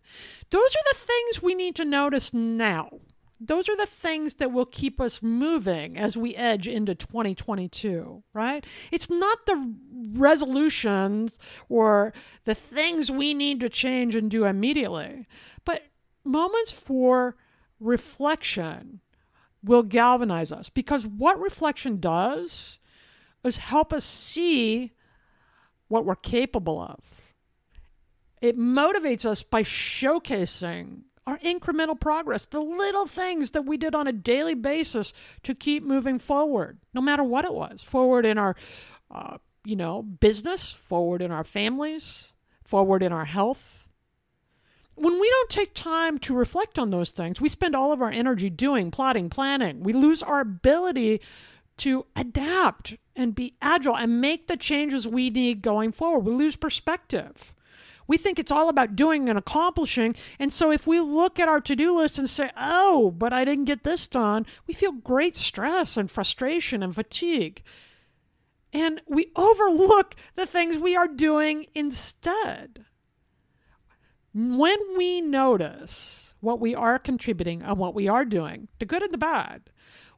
Those 0.49 0.75
are 0.75 0.93
the 0.93 0.99
things 0.99 1.41
we 1.41 1.55
need 1.55 1.75
to 1.75 1.85
notice 1.85 2.33
now. 2.33 2.89
Those 3.41 3.69
are 3.69 3.77
the 3.77 3.85
things 3.85 4.35
that 4.35 4.51
will 4.51 4.65
keep 4.65 4.99
us 4.99 5.21
moving 5.21 5.97
as 5.97 6.17
we 6.17 6.35
edge 6.35 6.67
into 6.67 6.93
2022, 6.93 8.23
right? 8.33 8.65
It's 8.91 9.09
not 9.09 9.45
the 9.45 9.75
resolutions 10.13 11.39
or 11.69 12.13
the 12.43 12.55
things 12.55 13.09
we 13.09 13.33
need 13.33 13.61
to 13.61 13.69
change 13.69 14.13
and 14.15 14.29
do 14.29 14.43
immediately, 14.43 15.25
but 15.63 15.83
moments 16.25 16.71
for 16.71 17.37
reflection 17.79 18.99
will 19.63 19.83
galvanize 19.83 20.51
us 20.51 20.69
because 20.69 21.07
what 21.07 21.39
reflection 21.39 21.99
does 21.99 22.77
is 23.45 23.57
help 23.57 23.93
us 23.93 24.03
see 24.03 24.93
what 25.87 26.05
we're 26.05 26.15
capable 26.15 26.79
of 26.81 27.18
it 28.41 28.57
motivates 28.57 29.25
us 29.25 29.43
by 29.43 29.63
showcasing 29.63 31.01
our 31.27 31.37
incremental 31.39 31.99
progress, 31.99 32.45
the 32.47 32.59
little 32.59 33.05
things 33.05 33.51
that 33.51 33.65
we 33.65 33.77
did 33.77 33.93
on 33.93 34.07
a 34.07 34.11
daily 34.11 34.55
basis 34.55 35.13
to 35.43 35.53
keep 35.53 35.83
moving 35.83 36.17
forward, 36.17 36.79
no 36.93 37.01
matter 37.01 37.23
what 37.23 37.45
it 37.45 37.53
was. 37.53 37.83
Forward 37.83 38.25
in 38.25 38.37
our, 38.37 38.55
uh, 39.11 39.37
you 39.63 39.75
know, 39.75 40.01
business, 40.01 40.71
forward 40.71 41.21
in 41.21 41.29
our 41.31 41.43
families, 41.43 42.33
forward 42.63 43.03
in 43.03 43.11
our 43.11 43.25
health. 43.25 43.87
When 44.95 45.19
we 45.19 45.29
don't 45.29 45.49
take 45.49 45.73
time 45.75 46.17
to 46.19 46.33
reflect 46.35 46.79
on 46.79 46.89
those 46.89 47.11
things, 47.11 47.39
we 47.39 47.47
spend 47.47 47.75
all 47.75 47.91
of 47.91 48.01
our 48.01 48.11
energy 48.11 48.49
doing, 48.49 48.89
plotting, 48.91 49.29
planning. 49.29 49.81
We 49.81 49.93
lose 49.93 50.23
our 50.23 50.41
ability 50.41 51.21
to 51.77 52.05
adapt 52.15 52.95
and 53.15 53.35
be 53.35 53.53
agile 53.61 53.95
and 53.95 54.19
make 54.19 54.47
the 54.47 54.57
changes 54.57 55.07
we 55.07 55.29
need 55.29 55.61
going 55.61 55.91
forward. 55.91 56.25
We 56.25 56.33
lose 56.33 56.55
perspective. 56.55 57.53
We 58.09 58.17
think 58.17 58.39
it's 58.39 58.51
all 58.51 58.69
about 58.69 58.95
doing 58.95 59.29
and 59.29 59.37
accomplishing. 59.37 60.15
And 60.39 60.51
so 60.51 60.71
if 60.71 60.87
we 60.87 60.99
look 60.99 61.39
at 61.39 61.47
our 61.47 61.61
to 61.61 61.75
do 61.75 61.95
list 61.95 62.17
and 62.17 62.27
say, 62.27 62.49
oh, 62.57 63.11
but 63.11 63.31
I 63.31 63.45
didn't 63.45 63.65
get 63.65 63.83
this 63.83 64.07
done, 64.07 64.47
we 64.65 64.73
feel 64.73 64.91
great 64.91 65.35
stress 65.35 65.95
and 65.95 66.09
frustration 66.09 66.81
and 66.81 66.95
fatigue. 66.95 67.61
And 68.73 68.99
we 69.07 69.31
overlook 69.35 70.15
the 70.35 70.47
things 70.47 70.79
we 70.79 70.95
are 70.95 71.07
doing 71.07 71.67
instead. 71.75 72.85
When 74.33 74.79
we 74.97 75.21
notice 75.21 76.33
what 76.39 76.59
we 76.59 76.73
are 76.73 76.97
contributing 76.97 77.61
and 77.61 77.77
what 77.77 77.93
we 77.93 78.07
are 78.07 78.25
doing, 78.25 78.69
the 78.79 78.85
good 78.87 79.03
and 79.03 79.13
the 79.13 79.19
bad, 79.19 79.69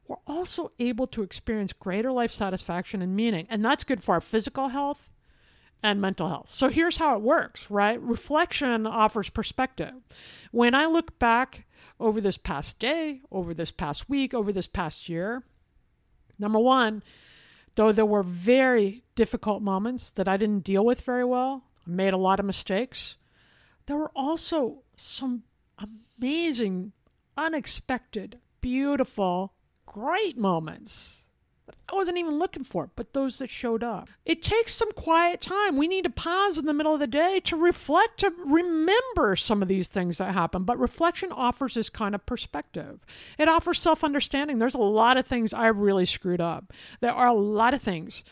we're 0.08 0.16
also 0.26 0.72
able 0.78 1.06
to 1.08 1.22
experience 1.22 1.74
greater 1.74 2.10
life 2.10 2.32
satisfaction 2.32 3.02
and 3.02 3.14
meaning. 3.14 3.46
And 3.50 3.62
that's 3.62 3.84
good 3.84 4.02
for 4.02 4.14
our 4.14 4.20
physical 4.22 4.68
health 4.68 5.10
and 5.82 6.00
mental 6.00 6.28
health. 6.28 6.50
So 6.50 6.68
here's 6.68 6.98
how 6.98 7.16
it 7.16 7.22
works, 7.22 7.70
right? 7.70 8.00
Reflection 8.00 8.86
offers 8.86 9.30
perspective. 9.30 9.94
When 10.50 10.74
I 10.74 10.86
look 10.86 11.18
back 11.18 11.66
over 11.98 12.20
this 12.20 12.36
past 12.36 12.78
day, 12.78 13.22
over 13.30 13.52
this 13.52 13.70
past 13.70 14.08
week, 14.08 14.32
over 14.32 14.52
this 14.52 14.66
past 14.66 15.08
year, 15.08 15.42
number 16.38 16.58
one, 16.58 17.02
though 17.74 17.92
there 17.92 18.06
were 18.06 18.22
very 18.22 19.02
difficult 19.14 19.62
moments 19.62 20.10
that 20.10 20.28
I 20.28 20.36
didn't 20.36 20.64
deal 20.64 20.84
with 20.84 21.00
very 21.00 21.24
well, 21.24 21.64
I 21.86 21.90
made 21.90 22.12
a 22.12 22.18
lot 22.18 22.38
of 22.38 22.46
mistakes, 22.46 23.16
there 23.86 23.96
were 23.96 24.12
also 24.14 24.82
some 24.96 25.42
amazing, 26.18 26.92
unexpected, 27.36 28.38
beautiful, 28.60 29.54
great 29.84 30.38
moments 30.38 31.21
wasn't 32.02 32.18
even 32.18 32.36
looking 32.36 32.64
for, 32.64 32.90
but 32.96 33.12
those 33.12 33.38
that 33.38 33.48
showed 33.48 33.84
up. 33.84 34.10
It 34.24 34.42
takes 34.42 34.74
some 34.74 34.90
quiet 34.90 35.40
time. 35.40 35.76
We 35.76 35.86
need 35.86 36.02
to 36.02 36.10
pause 36.10 36.58
in 36.58 36.66
the 36.66 36.74
middle 36.74 36.94
of 36.94 36.98
the 36.98 37.06
day 37.06 37.38
to 37.44 37.54
reflect, 37.54 38.18
to 38.18 38.32
remember 38.44 39.36
some 39.36 39.62
of 39.62 39.68
these 39.68 39.86
things 39.86 40.18
that 40.18 40.34
happen. 40.34 40.64
But 40.64 40.80
reflection 40.80 41.30
offers 41.30 41.74
this 41.74 41.88
kind 41.88 42.16
of 42.16 42.26
perspective. 42.26 43.06
It 43.38 43.48
offers 43.48 43.78
self 43.78 44.02
understanding. 44.02 44.58
There's 44.58 44.74
a 44.74 44.78
lot 44.78 45.16
of 45.16 45.28
things 45.28 45.54
I 45.54 45.68
really 45.68 46.04
screwed 46.04 46.40
up. 46.40 46.72
There 47.00 47.12
are 47.12 47.28
a 47.28 47.32
lot 47.34 47.72
of 47.72 47.80
things 47.80 48.24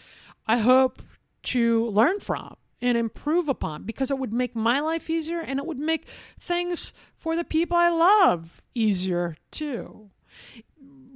I 0.49 0.59
hope 0.59 1.01
to 1.45 1.87
learn 1.91 2.19
from 2.19 2.57
and 2.83 2.99
improve 2.99 3.49
upon 3.49 3.85
because 3.85 4.11
it 4.11 4.19
would 4.19 4.33
make 4.33 4.57
my 4.57 4.81
life 4.81 5.09
easier 5.09 5.39
and 5.39 5.61
it 5.61 5.67
would 5.67 5.79
make 5.79 6.09
things 6.41 6.93
for 7.17 7.37
the 7.37 7.45
people 7.45 7.77
I 7.77 7.89
love 7.91 8.63
easier 8.75 9.37
too 9.53 10.11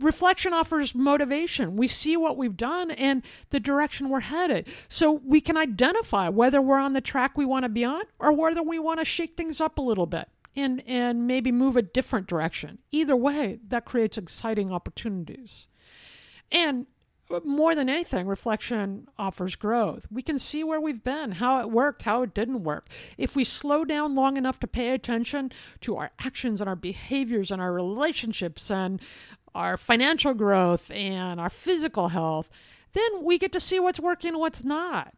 reflection 0.00 0.52
offers 0.52 0.94
motivation. 0.94 1.76
We 1.76 1.88
see 1.88 2.16
what 2.16 2.36
we've 2.36 2.56
done 2.56 2.90
and 2.90 3.24
the 3.50 3.60
direction 3.60 4.08
we're 4.08 4.20
headed. 4.20 4.68
So 4.88 5.20
we 5.24 5.40
can 5.40 5.56
identify 5.56 6.28
whether 6.28 6.60
we're 6.60 6.78
on 6.78 6.92
the 6.92 7.00
track 7.00 7.36
we 7.36 7.44
want 7.44 7.64
to 7.64 7.68
be 7.68 7.84
on 7.84 8.02
or 8.18 8.32
whether 8.32 8.62
we 8.62 8.78
want 8.78 9.00
to 9.00 9.04
shake 9.04 9.36
things 9.36 9.60
up 9.60 9.78
a 9.78 9.82
little 9.82 10.06
bit 10.06 10.28
and, 10.56 10.82
and 10.86 11.26
maybe 11.26 11.50
move 11.52 11.76
a 11.76 11.82
different 11.82 12.26
direction. 12.26 12.78
Either 12.92 13.16
way, 13.16 13.58
that 13.68 13.84
creates 13.84 14.18
exciting 14.18 14.72
opportunities. 14.72 15.68
And 16.52 16.86
more 17.44 17.74
than 17.74 17.88
anything, 17.88 18.26
reflection 18.26 19.08
offers 19.18 19.56
growth. 19.56 20.06
We 20.10 20.22
can 20.22 20.38
see 20.38 20.62
where 20.62 20.80
we've 20.80 21.02
been, 21.02 21.32
how 21.32 21.60
it 21.60 21.70
worked, 21.70 22.02
how 22.02 22.22
it 22.22 22.34
didn't 22.34 22.64
work. 22.64 22.88
If 23.16 23.34
we 23.34 23.44
slow 23.44 23.84
down 23.84 24.14
long 24.14 24.36
enough 24.36 24.60
to 24.60 24.66
pay 24.66 24.90
attention 24.90 25.52
to 25.80 25.96
our 25.96 26.10
actions 26.18 26.60
and 26.60 26.68
our 26.68 26.76
behaviors 26.76 27.50
and 27.50 27.62
our 27.62 27.72
relationships 27.72 28.70
and 28.70 29.00
our 29.54 29.76
financial 29.76 30.34
growth 30.34 30.90
and 30.90 31.40
our 31.40 31.50
physical 31.50 32.08
health, 32.08 32.50
then 32.92 33.24
we 33.24 33.38
get 33.38 33.52
to 33.52 33.60
see 33.60 33.80
what's 33.80 34.00
working 34.00 34.30
and 34.30 34.38
what's 34.38 34.64
not. 34.64 35.14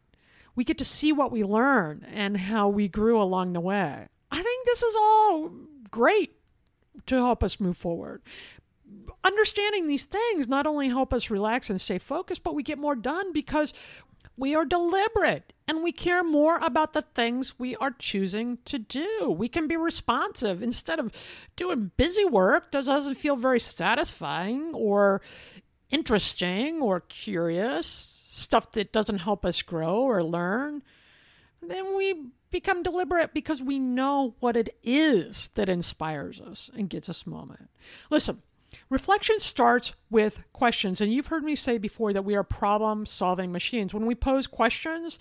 We 0.54 0.64
get 0.64 0.78
to 0.78 0.84
see 0.84 1.12
what 1.12 1.32
we 1.32 1.44
learn 1.44 2.06
and 2.10 2.36
how 2.36 2.68
we 2.68 2.88
grew 2.88 3.20
along 3.20 3.52
the 3.52 3.60
way. 3.60 4.08
I 4.30 4.42
think 4.42 4.66
this 4.66 4.82
is 4.82 4.96
all 4.96 5.50
great 5.90 6.36
to 7.06 7.16
help 7.16 7.44
us 7.44 7.60
move 7.60 7.76
forward 7.76 8.22
understanding 9.26 9.86
these 9.86 10.04
things 10.04 10.46
not 10.46 10.66
only 10.66 10.88
help 10.88 11.12
us 11.12 11.30
relax 11.30 11.68
and 11.68 11.80
stay 11.80 11.98
focused, 11.98 12.44
but 12.44 12.54
we 12.54 12.62
get 12.62 12.78
more 12.78 12.94
done 12.94 13.32
because 13.32 13.74
we 14.36 14.54
are 14.54 14.64
deliberate 14.64 15.52
and 15.66 15.82
we 15.82 15.92
care 15.92 16.22
more 16.22 16.58
about 16.58 16.92
the 16.92 17.02
things 17.02 17.58
we 17.58 17.74
are 17.76 17.90
choosing 17.98 18.58
to 18.66 18.78
do. 18.78 19.34
We 19.36 19.48
can 19.48 19.66
be 19.66 19.76
responsive 19.76 20.62
instead 20.62 20.98
of 20.98 21.10
doing 21.56 21.90
busy 21.96 22.24
work 22.24 22.70
that 22.70 22.84
doesn't 22.84 23.14
feel 23.16 23.36
very 23.36 23.60
satisfying 23.60 24.72
or 24.74 25.22
interesting 25.90 26.80
or 26.80 27.00
curious, 27.00 28.22
stuff 28.26 28.72
that 28.72 28.92
doesn't 28.92 29.18
help 29.18 29.44
us 29.44 29.62
grow 29.62 29.96
or 29.96 30.22
learn. 30.22 30.82
Then 31.62 31.96
we 31.96 32.26
become 32.50 32.82
deliberate 32.82 33.34
because 33.34 33.62
we 33.62 33.78
know 33.78 34.34
what 34.40 34.56
it 34.56 34.76
is 34.84 35.48
that 35.54 35.68
inspires 35.68 36.40
us 36.40 36.70
and 36.76 36.90
gets 36.90 37.08
us 37.08 37.26
moment. 37.26 37.70
Listen, 38.10 38.42
Reflection 38.88 39.40
starts 39.40 39.92
with 40.10 40.42
questions. 40.52 41.00
And 41.00 41.12
you've 41.12 41.28
heard 41.28 41.44
me 41.44 41.56
say 41.56 41.78
before 41.78 42.12
that 42.12 42.24
we 42.24 42.34
are 42.34 42.44
problem 42.44 43.06
solving 43.06 43.52
machines. 43.52 43.92
When 43.92 44.06
we 44.06 44.14
pose 44.14 44.46
questions, 44.46 45.18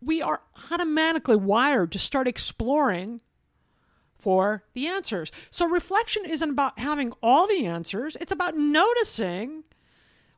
we 0.00 0.20
are 0.20 0.42
automatically 0.70 1.36
wired 1.36 1.92
to 1.92 1.98
start 1.98 2.28
exploring 2.28 3.20
for 4.18 4.62
the 4.74 4.86
answers. 4.86 5.32
So 5.50 5.66
reflection 5.66 6.24
isn't 6.24 6.50
about 6.50 6.78
having 6.78 7.12
all 7.22 7.48
the 7.48 7.66
answers, 7.66 8.16
it's 8.20 8.32
about 8.32 8.56
noticing 8.56 9.64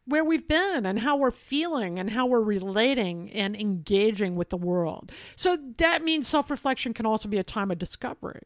where 0.06 0.24
we've 0.24 0.46
been 0.46 0.84
and 0.84 0.98
how 0.98 1.16
we're 1.16 1.30
feeling 1.30 1.98
and 1.98 2.10
how 2.10 2.26
we're 2.26 2.40
relating 2.40 3.30
and 3.32 3.56
engaging 3.56 4.36
with 4.36 4.50
the 4.50 4.56
world. 4.56 5.12
So 5.36 5.58
that 5.78 6.02
means 6.02 6.28
self 6.28 6.50
reflection 6.50 6.94
can 6.94 7.06
also 7.06 7.28
be 7.28 7.38
a 7.38 7.44
time 7.44 7.70
of 7.70 7.78
discovery. 7.78 8.42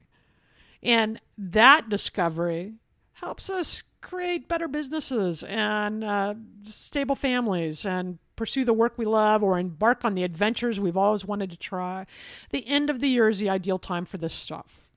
And 0.83 1.21
that 1.37 1.88
discovery 1.88 2.75
helps 3.14 3.50
us 3.50 3.83
create 4.00 4.49
better 4.49 4.69
businesses 4.69 5.43
and 5.45 6.05
uh, 6.05 6.35
stable 6.64 7.17
families 7.17 7.85
and 7.85 8.19
pursue 8.37 8.64
the 8.64 8.73
work 8.73 8.97
we 8.97 9.05
love 9.05 9.43
or 9.43 9.59
embark 9.59 10.05
on 10.05 10.14
the 10.14 10.23
adventures 10.23 10.78
we've 10.78 10.97
always 10.97 11.25
wanted 11.25 11.50
to 11.50 11.59
try. 11.59 12.07
The 12.50 12.67
end 12.67 12.90
of 12.90 13.00
the 13.00 13.09
year 13.09 13.28
is 13.28 13.40
the 13.40 13.50
ideal 13.50 13.78
time 13.78 14.05
for 14.05 14.17
this 14.17 14.35
stuff. 14.35 14.88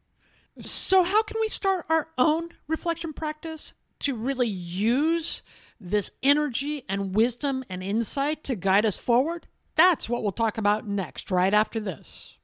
So, 0.60 1.03
how 1.03 1.24
can 1.24 1.38
we 1.39 1.48
start 1.48 1.86
our 1.89 2.10
own 2.17 2.50
reflection 2.67 3.13
practice 3.13 3.74
to 4.00 4.15
really 4.15 4.48
use 4.48 5.43
this 5.79 6.12
energy 6.22 6.84
and 6.88 7.15
wisdom 7.15 7.63
and 7.70 7.81
insight 7.81 8.43
to 8.43 8.55
guide 8.55 8.86
us 8.86 8.98
forward? 8.98 9.48
That's 9.75 10.10
what 10.10 10.22
we'll 10.22 10.34
talk 10.34 10.58
about 10.58 10.88
next, 10.88 11.31
right 11.31 11.53
after 11.53 11.79
this. 11.79 12.38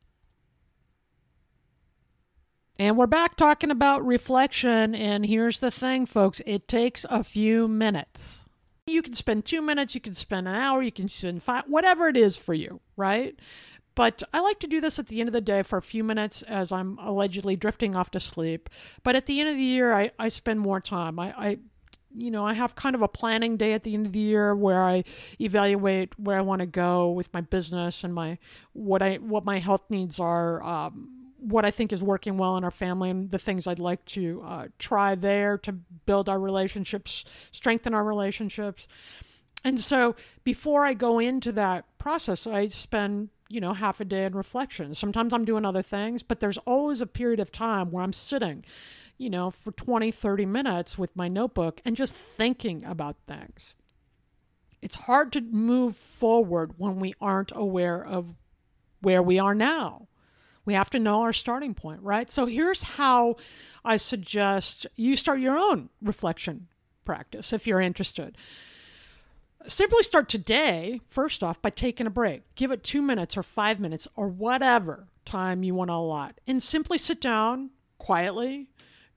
And 2.79 2.95
we're 2.95 3.07
back 3.07 3.35
talking 3.35 3.71
about 3.71 4.05
reflection. 4.05 4.93
And 4.93 5.25
here's 5.25 5.59
the 5.59 5.71
thing, 5.71 6.05
folks 6.05 6.41
it 6.45 6.67
takes 6.67 7.05
a 7.09 7.23
few 7.23 7.67
minutes. 7.67 8.43
You 8.85 9.01
can 9.01 9.13
spend 9.13 9.45
two 9.45 9.61
minutes, 9.61 9.95
you 9.95 10.01
can 10.01 10.13
spend 10.13 10.47
an 10.47 10.55
hour, 10.55 10.81
you 10.81 10.91
can 10.91 11.09
spend 11.09 11.43
five, 11.43 11.65
whatever 11.67 12.07
it 12.07 12.15
is 12.15 12.37
for 12.37 12.53
you, 12.53 12.79
right? 12.95 13.37
But 13.95 14.21
I 14.31 14.39
like 14.41 14.59
to 14.59 14.67
do 14.67 14.79
this 14.79 14.99
at 14.99 15.07
the 15.07 15.19
end 15.19 15.27
of 15.27 15.33
the 15.33 15.41
day 15.41 15.63
for 15.63 15.77
a 15.77 15.81
few 15.81 16.03
minutes 16.03 16.43
as 16.43 16.71
I'm 16.71 16.99
allegedly 16.99 17.55
drifting 17.55 17.95
off 17.95 18.11
to 18.11 18.19
sleep. 18.19 18.69
But 19.03 19.15
at 19.15 19.25
the 19.25 19.39
end 19.39 19.49
of 19.49 19.55
the 19.55 19.61
year, 19.61 19.91
I, 19.91 20.11
I 20.19 20.27
spend 20.27 20.59
more 20.59 20.79
time. 20.79 21.19
I, 21.19 21.33
I 21.35 21.57
you 22.15 22.31
know, 22.31 22.45
I 22.45 22.53
have 22.53 22.75
kind 22.75 22.95
of 22.95 23.01
a 23.01 23.07
planning 23.07 23.57
day 23.57 23.73
at 23.73 23.83
the 23.83 23.93
end 23.93 24.05
of 24.05 24.13
the 24.13 24.19
year 24.19 24.55
where 24.55 24.83
I 24.83 25.03
evaluate 25.41 26.17
where 26.17 26.37
I 26.37 26.41
want 26.41 26.61
to 26.61 26.67
go 26.67 27.09
with 27.09 27.33
my 27.33 27.41
business 27.41 28.03
and 28.03 28.13
my 28.13 28.37
what 28.73 29.01
I 29.01 29.15
what 29.15 29.45
my 29.45 29.59
health 29.59 29.83
needs 29.89 30.19
are. 30.19 30.63
Um, 30.63 31.16
what 31.39 31.65
I 31.65 31.71
think 31.71 31.93
is 31.93 32.03
working 32.03 32.37
well 32.37 32.57
in 32.57 32.63
our 32.63 32.71
family 32.71 33.09
and 33.09 33.31
the 33.31 33.37
things 33.37 33.67
I'd 33.67 33.79
like 33.79 34.03
to 34.05 34.43
uh, 34.45 34.67
try 34.79 35.15
there 35.15 35.57
to 35.59 35.71
build 35.71 36.29
our 36.29 36.39
relationships, 36.39 37.23
strengthen 37.51 37.93
our 37.93 38.03
relationships. 38.03 38.87
And 39.63 39.79
so 39.79 40.15
before 40.43 40.85
I 40.85 40.93
go 40.93 41.19
into 41.19 41.51
that 41.53 41.85
process, 41.97 42.47
I 42.47 42.67
spend, 42.67 43.29
you 43.49 43.59
know, 43.59 43.73
half 43.73 43.99
a 43.99 44.05
day 44.05 44.25
in 44.25 44.33
reflection. 44.33 44.95
Sometimes 44.95 45.33
I'm 45.33 45.45
doing 45.45 45.65
other 45.65 45.81
things, 45.81 46.23
but 46.23 46.39
there's 46.39 46.57
always 46.59 47.01
a 47.01 47.07
period 47.07 47.39
of 47.39 47.51
time 47.51 47.91
where 47.91 48.03
I'm 48.03 48.13
sitting, 48.13 48.63
you 49.17 49.29
know, 49.29 49.51
for 49.51 49.71
20, 49.71 50.11
30 50.11 50.45
minutes 50.45 50.97
with 50.97 51.15
my 51.15 51.27
notebook 51.27 51.81
and 51.85 51.95
just 51.95 52.15
thinking 52.15 52.83
about 52.83 53.17
things. 53.27 53.73
It's 54.81 54.95
hard 54.95 55.31
to 55.33 55.41
move 55.41 55.95
forward 55.95 56.73
when 56.77 56.99
we 56.99 57.13
aren't 57.19 57.51
aware 57.55 58.03
of 58.03 58.35
where 59.01 59.23
we 59.23 59.39
are 59.39 59.55
now. 59.55 60.06
We 60.67 60.73
have 60.73 60.89
to 60.89 60.99
know 60.99 61.21
our 61.21 61.31
starting 61.31 61.73
point, 61.73 62.01
right? 62.01 62.29
So 62.29 62.45
here's 62.45 62.83
how 62.83 63.37
I 63.85 63.95
suggest 63.95 64.85
you 64.97 65.15
start 65.15 65.39
your 65.39 65.57
own 65.57 65.87
reflection 66.01 66.67
practice 67.05 67.53
if 67.53 67.65
you're 67.65 67.79
interested. 67.79 68.37
Simply 69.65 70.03
start 70.03 70.27
today, 70.27 70.99
first 71.09 71.41
off, 71.41 71.61
by 71.61 71.69
taking 71.69 72.05
a 72.05 72.09
break. 72.09 72.53
Give 72.55 72.71
it 72.71 72.83
two 72.83 73.01
minutes 73.01 73.37
or 73.37 73.43
five 73.43 73.79
minutes 73.79 74.09
or 74.17 74.27
whatever 74.27 75.07
time 75.23 75.63
you 75.63 75.73
want 75.73 75.89
to 75.89 75.93
allot. 75.93 76.41
And 76.45 76.61
simply 76.61 76.97
sit 76.97 77.21
down 77.21 77.69
quietly, 77.97 78.67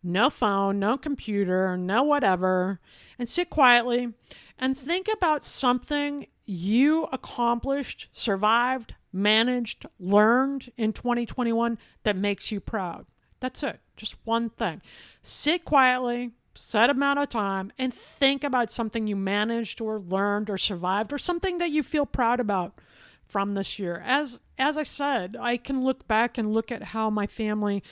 no 0.05 0.31
phone, 0.31 0.79
no 0.79 0.97
computer, 0.97 1.77
no 1.77 2.05
whatever, 2.05 2.79
and 3.19 3.29
sit 3.29 3.51
quietly 3.51 4.13
and 4.57 4.79
think 4.79 5.09
about 5.13 5.45
something 5.45 6.29
you 6.47 7.09
accomplished, 7.11 8.07
survived, 8.13 8.95
managed, 9.13 9.87
learned 9.99 10.73
in 10.77 10.93
2021 10.93 11.79
that 12.05 12.17
makes 12.17 12.51
you 12.51 12.61
proud. 12.61 13.07
That's 13.41 13.63
it. 13.63 13.81
Just 13.97 14.17
one 14.25 14.51
thing. 14.51 14.83
Sit 15.23 15.65
quietly, 15.65 16.33
set 16.55 16.91
amount 16.91 17.19
of 17.19 17.29
time, 17.29 17.73
and 17.79 17.93
think 17.93 18.45
about 18.45 18.71
something 18.71 19.07
you 19.07 19.17
managed 19.17 19.81
or 19.81 19.99
learned 19.99 20.51
or 20.51 20.59
survived 20.59 21.13
or 21.13 21.19
something 21.19 21.59
that 21.59 21.71
you 21.71 21.83
feel 21.83 22.07
proud 22.07 22.41
about 22.41 22.79
from 23.27 23.55
this 23.55 23.79
year. 23.79 24.03
As 24.05 24.41
as 24.59 24.77
I 24.77 24.83
said, 24.83 25.37
I 25.41 25.57
can 25.57 25.83
look 25.83 26.07
back 26.07 26.37
and 26.37 26.53
look 26.53 26.71
at 26.71 26.83
how 26.83 27.09
my 27.09 27.27
family 27.27 27.83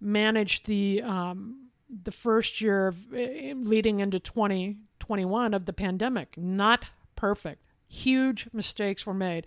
managed 0.00 0.66
the 0.66 1.02
um, 1.02 1.70
the 1.88 2.12
first 2.12 2.60
year 2.60 2.88
of, 2.88 3.12
uh, 3.12 3.54
leading 3.54 4.00
into 4.00 4.20
2021 4.20 5.54
of 5.54 5.64
the 5.64 5.72
pandemic. 5.72 6.36
Not 6.36 6.86
perfect. 7.14 7.62
Huge 7.88 8.48
mistakes 8.52 9.06
were 9.06 9.14
made 9.14 9.46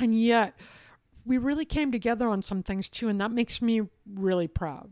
and 0.00 0.20
yet, 0.20 0.54
we 1.24 1.38
really 1.38 1.64
came 1.64 1.90
together 1.90 2.28
on 2.28 2.42
some 2.42 2.62
things 2.62 2.88
too, 2.88 3.08
and 3.08 3.20
that 3.20 3.30
makes 3.30 3.60
me 3.60 3.82
really 4.14 4.48
proud. 4.48 4.90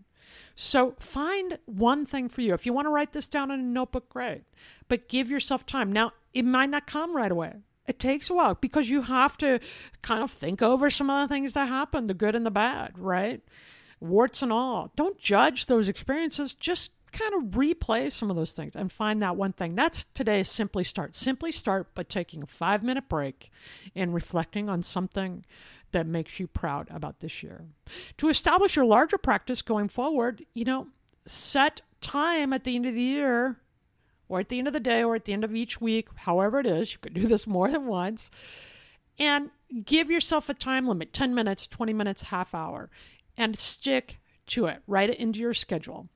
So 0.56 0.94
find 0.98 1.58
one 1.66 2.06
thing 2.06 2.28
for 2.28 2.40
you. 2.40 2.54
If 2.54 2.66
you 2.66 2.72
want 2.72 2.86
to 2.86 2.90
write 2.90 3.12
this 3.12 3.28
down 3.28 3.50
in 3.50 3.60
a 3.60 3.62
notebook, 3.62 4.08
great. 4.08 4.42
But 4.88 5.08
give 5.08 5.30
yourself 5.30 5.64
time. 5.66 5.92
Now, 5.92 6.12
it 6.32 6.44
might 6.44 6.70
not 6.70 6.86
come 6.86 7.16
right 7.16 7.30
away. 7.30 7.54
It 7.86 7.98
takes 7.98 8.30
a 8.30 8.34
while 8.34 8.54
because 8.54 8.88
you 8.88 9.02
have 9.02 9.36
to 9.38 9.60
kind 10.02 10.22
of 10.22 10.30
think 10.30 10.62
over 10.62 10.90
some 10.90 11.10
of 11.10 11.28
the 11.28 11.32
things 11.32 11.52
that 11.52 11.68
happened, 11.68 12.08
the 12.08 12.14
good 12.14 12.34
and 12.34 12.46
the 12.46 12.50
bad, 12.50 12.98
right? 12.98 13.42
Warts 14.00 14.42
and 14.42 14.52
all. 14.52 14.90
Don't 14.96 15.18
judge 15.18 15.66
those 15.66 15.88
experiences. 15.88 16.54
Just 16.54 16.90
kind 17.14 17.34
of 17.34 17.50
replay 17.52 18.10
some 18.10 18.28
of 18.28 18.36
those 18.36 18.52
things 18.52 18.74
and 18.74 18.90
find 18.90 19.22
that 19.22 19.36
one 19.36 19.52
thing. 19.52 19.74
That's 19.74 20.04
today's 20.14 20.50
Simply 20.50 20.84
Start. 20.84 21.14
Simply 21.14 21.52
start 21.52 21.94
by 21.94 22.02
taking 22.02 22.42
a 22.42 22.46
five 22.46 22.82
minute 22.82 23.08
break 23.08 23.50
and 23.94 24.12
reflecting 24.12 24.68
on 24.68 24.82
something 24.82 25.44
that 25.92 26.06
makes 26.06 26.40
you 26.40 26.48
proud 26.48 26.88
about 26.90 27.20
this 27.20 27.42
year. 27.42 27.64
To 28.18 28.28
establish 28.28 28.74
your 28.74 28.84
larger 28.84 29.16
practice 29.16 29.62
going 29.62 29.88
forward, 29.88 30.44
you 30.52 30.64
know, 30.64 30.88
set 31.24 31.80
time 32.00 32.52
at 32.52 32.64
the 32.64 32.74
end 32.74 32.86
of 32.86 32.94
the 32.94 33.00
year 33.00 33.60
or 34.28 34.40
at 34.40 34.48
the 34.48 34.58
end 34.58 34.66
of 34.66 34.72
the 34.72 34.80
day 34.80 35.04
or 35.04 35.14
at 35.14 35.24
the 35.24 35.32
end 35.32 35.44
of 35.44 35.54
each 35.54 35.80
week, 35.80 36.08
however 36.16 36.58
it 36.58 36.66
is. 36.66 36.92
You 36.92 36.98
could 37.00 37.14
do 37.14 37.26
this 37.28 37.46
more 37.46 37.70
than 37.70 37.86
once. 37.86 38.28
And 39.18 39.50
give 39.84 40.10
yourself 40.10 40.48
a 40.48 40.54
time 40.54 40.88
limit 40.88 41.12
10 41.12 41.32
minutes, 41.32 41.68
20 41.68 41.92
minutes, 41.92 42.24
half 42.24 42.52
hour, 42.52 42.90
and 43.36 43.56
stick 43.56 44.18
to 44.48 44.66
it. 44.66 44.82
Write 44.88 45.10
it 45.10 45.18
into 45.20 45.38
your 45.38 45.54
schedule 45.54 46.08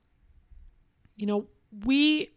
you 1.19 1.25
know, 1.25 1.47
we 1.85 2.31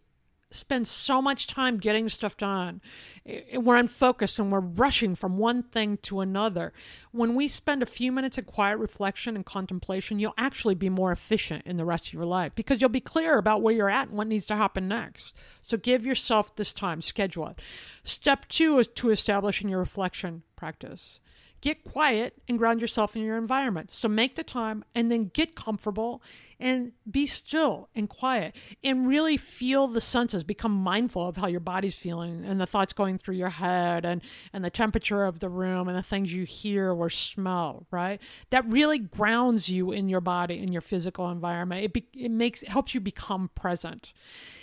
spend 0.50 0.86
so 0.86 1.22
much 1.22 1.46
time 1.46 1.78
getting 1.78 2.08
stuff 2.08 2.36
done. 2.36 2.80
Eh, 3.24 3.40
eh, 3.52 3.56
we're 3.56 3.76
unfocused 3.76 4.38
and 4.38 4.52
we're 4.52 4.60
rushing 4.60 5.14
from 5.14 5.38
one 5.38 5.62
thing 5.62 5.96
to 5.98 6.20
another. 6.20 6.72
When 7.10 7.34
we 7.34 7.48
spend 7.48 7.82
a 7.82 7.86
few 7.86 8.12
minutes 8.12 8.38
in 8.38 8.44
quiet 8.44 8.78
reflection 8.78 9.34
and 9.36 9.46
contemplation, 9.46 10.18
you'll 10.18 10.34
actually 10.36 10.74
be 10.74 10.90
more 10.90 11.12
efficient 11.12 11.66
in 11.66 11.76
the 11.76 11.84
rest 11.84 12.08
of 12.08 12.14
your 12.14 12.26
life 12.26 12.52
because 12.54 12.80
you'll 12.80 12.90
be 12.90 13.00
clear 13.00 13.38
about 13.38 13.62
where 13.62 13.74
you're 13.74 13.88
at 13.88 14.08
and 14.08 14.18
what 14.18 14.26
needs 14.26 14.46
to 14.46 14.56
happen 14.56 14.88
next. 14.88 15.32
So 15.62 15.76
give 15.76 16.04
yourself 16.04 16.54
this 16.56 16.72
time, 16.72 17.02
schedule 17.02 17.48
it. 17.48 17.60
Step 18.02 18.46
two 18.48 18.78
is 18.78 18.88
to 18.88 19.10
establishing 19.10 19.68
your 19.68 19.78
reflection 19.78 20.42
practice 20.56 21.20
get 21.62 21.84
quiet 21.84 22.34
and 22.48 22.58
ground 22.58 22.80
yourself 22.80 23.16
in 23.16 23.22
your 23.22 23.38
environment. 23.38 23.90
So 23.90 24.08
make 24.08 24.34
the 24.34 24.42
time 24.42 24.84
and 24.94 25.10
then 25.10 25.30
get 25.32 25.54
comfortable 25.54 26.20
and 26.58 26.92
be 27.08 27.24
still 27.24 27.88
and 27.94 28.08
quiet 28.08 28.56
and 28.82 29.06
really 29.06 29.36
feel 29.36 29.86
the 29.86 30.00
senses. 30.00 30.42
Become 30.42 30.72
mindful 30.72 31.26
of 31.26 31.36
how 31.36 31.46
your 31.46 31.60
body's 31.60 31.94
feeling 31.94 32.44
and 32.44 32.60
the 32.60 32.66
thoughts 32.66 32.92
going 32.92 33.16
through 33.16 33.36
your 33.36 33.48
head 33.48 34.04
and, 34.04 34.22
and 34.52 34.64
the 34.64 34.70
temperature 34.70 35.24
of 35.24 35.38
the 35.38 35.48
room 35.48 35.88
and 35.88 35.96
the 35.96 36.02
things 36.02 36.34
you 36.34 36.44
hear 36.44 36.92
or 36.92 37.08
smell, 37.08 37.86
right? 37.92 38.20
That 38.50 38.68
really 38.68 38.98
grounds 38.98 39.68
you 39.68 39.92
in 39.92 40.08
your 40.08 40.20
body, 40.20 40.58
in 40.58 40.72
your 40.72 40.82
physical 40.82 41.30
environment. 41.30 41.84
It, 41.84 41.92
be, 41.92 42.06
it 42.12 42.30
makes 42.32 42.62
it 42.64 42.70
helps 42.70 42.92
you 42.92 43.00
become 43.00 43.50
present. 43.54 44.12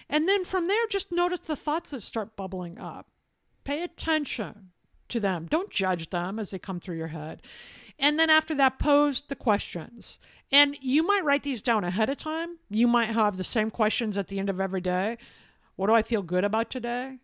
And 0.09 0.27
then 0.27 0.43
from 0.43 0.67
there, 0.67 0.85
just 0.89 1.13
notice 1.13 1.39
the 1.39 1.55
thoughts 1.55 1.91
that 1.91 2.01
start 2.01 2.35
bubbling 2.35 2.77
up. 2.77 3.07
Pay 3.63 3.83
attention 3.83 4.71
to 5.09 5.19
them. 5.19 5.47
Don't 5.49 5.69
judge 5.69 6.09
them 6.09 6.39
as 6.39 6.51
they 6.51 6.59
come 6.59 6.79
through 6.79 6.97
your 6.97 7.07
head. 7.07 7.41
And 7.97 8.17
then 8.17 8.29
after 8.29 8.55
that, 8.55 8.79
pose 8.79 9.21
the 9.21 9.35
questions. 9.35 10.19
And 10.51 10.77
you 10.81 11.03
might 11.03 11.23
write 11.23 11.43
these 11.43 11.61
down 11.61 11.83
ahead 11.83 12.09
of 12.09 12.17
time. 12.17 12.57
You 12.69 12.87
might 12.87 13.09
have 13.09 13.37
the 13.37 13.43
same 13.43 13.69
questions 13.69 14.17
at 14.17 14.27
the 14.27 14.39
end 14.39 14.49
of 14.49 14.59
every 14.59 14.81
day. 14.81 15.17
What 15.75 15.87
do 15.87 15.93
I 15.93 16.01
feel 16.01 16.21
good 16.21 16.43
about 16.43 16.69
today? 16.69 17.19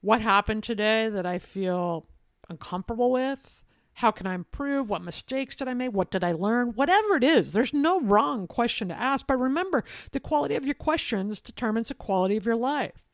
What 0.00 0.20
happened 0.20 0.64
today 0.64 1.08
that 1.08 1.26
I 1.26 1.38
feel 1.38 2.06
uncomfortable 2.48 3.10
with? 3.12 3.62
How 3.94 4.10
can 4.10 4.26
I 4.26 4.34
improve? 4.34 4.88
What 4.88 5.02
mistakes 5.02 5.56
did 5.56 5.68
I 5.68 5.74
make? 5.74 5.92
What 5.92 6.10
did 6.10 6.24
I 6.24 6.32
learn? 6.32 6.68
Whatever 6.68 7.16
it 7.16 7.24
is, 7.24 7.52
there's 7.52 7.74
no 7.74 8.00
wrong 8.00 8.46
question 8.46 8.88
to 8.88 8.98
ask. 8.98 9.26
But 9.26 9.38
remember, 9.38 9.84
the 10.12 10.20
quality 10.20 10.54
of 10.54 10.64
your 10.64 10.74
questions 10.74 11.40
determines 11.40 11.88
the 11.88 11.94
quality 11.94 12.36
of 12.36 12.46
your 12.46 12.56
life. 12.56 13.04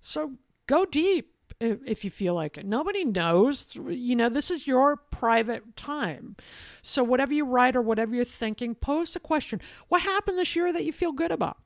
So 0.00 0.34
go 0.66 0.84
deep 0.84 1.34
if 1.60 2.04
you 2.04 2.10
feel 2.10 2.34
like 2.34 2.56
it. 2.56 2.66
Nobody 2.66 3.04
knows. 3.04 3.74
You 3.74 4.14
know, 4.16 4.28
this 4.28 4.50
is 4.50 4.66
your 4.66 4.96
private 4.96 5.76
time. 5.76 6.36
So, 6.82 7.02
whatever 7.02 7.34
you 7.34 7.44
write 7.44 7.76
or 7.76 7.82
whatever 7.82 8.14
you're 8.14 8.24
thinking, 8.24 8.74
pose 8.74 9.12
the 9.12 9.20
question 9.20 9.60
What 9.88 10.02
happened 10.02 10.38
this 10.38 10.54
year 10.54 10.72
that 10.72 10.84
you 10.84 10.92
feel 10.92 11.12
good 11.12 11.32
about? 11.32 11.58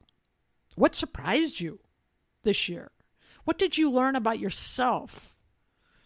What 0.74 0.94
surprised 0.94 1.60
you 1.60 1.80
this 2.42 2.68
year? 2.68 2.90
What 3.44 3.58
did 3.58 3.76
you 3.76 3.90
learn 3.90 4.16
about 4.16 4.38
yourself? 4.38 5.36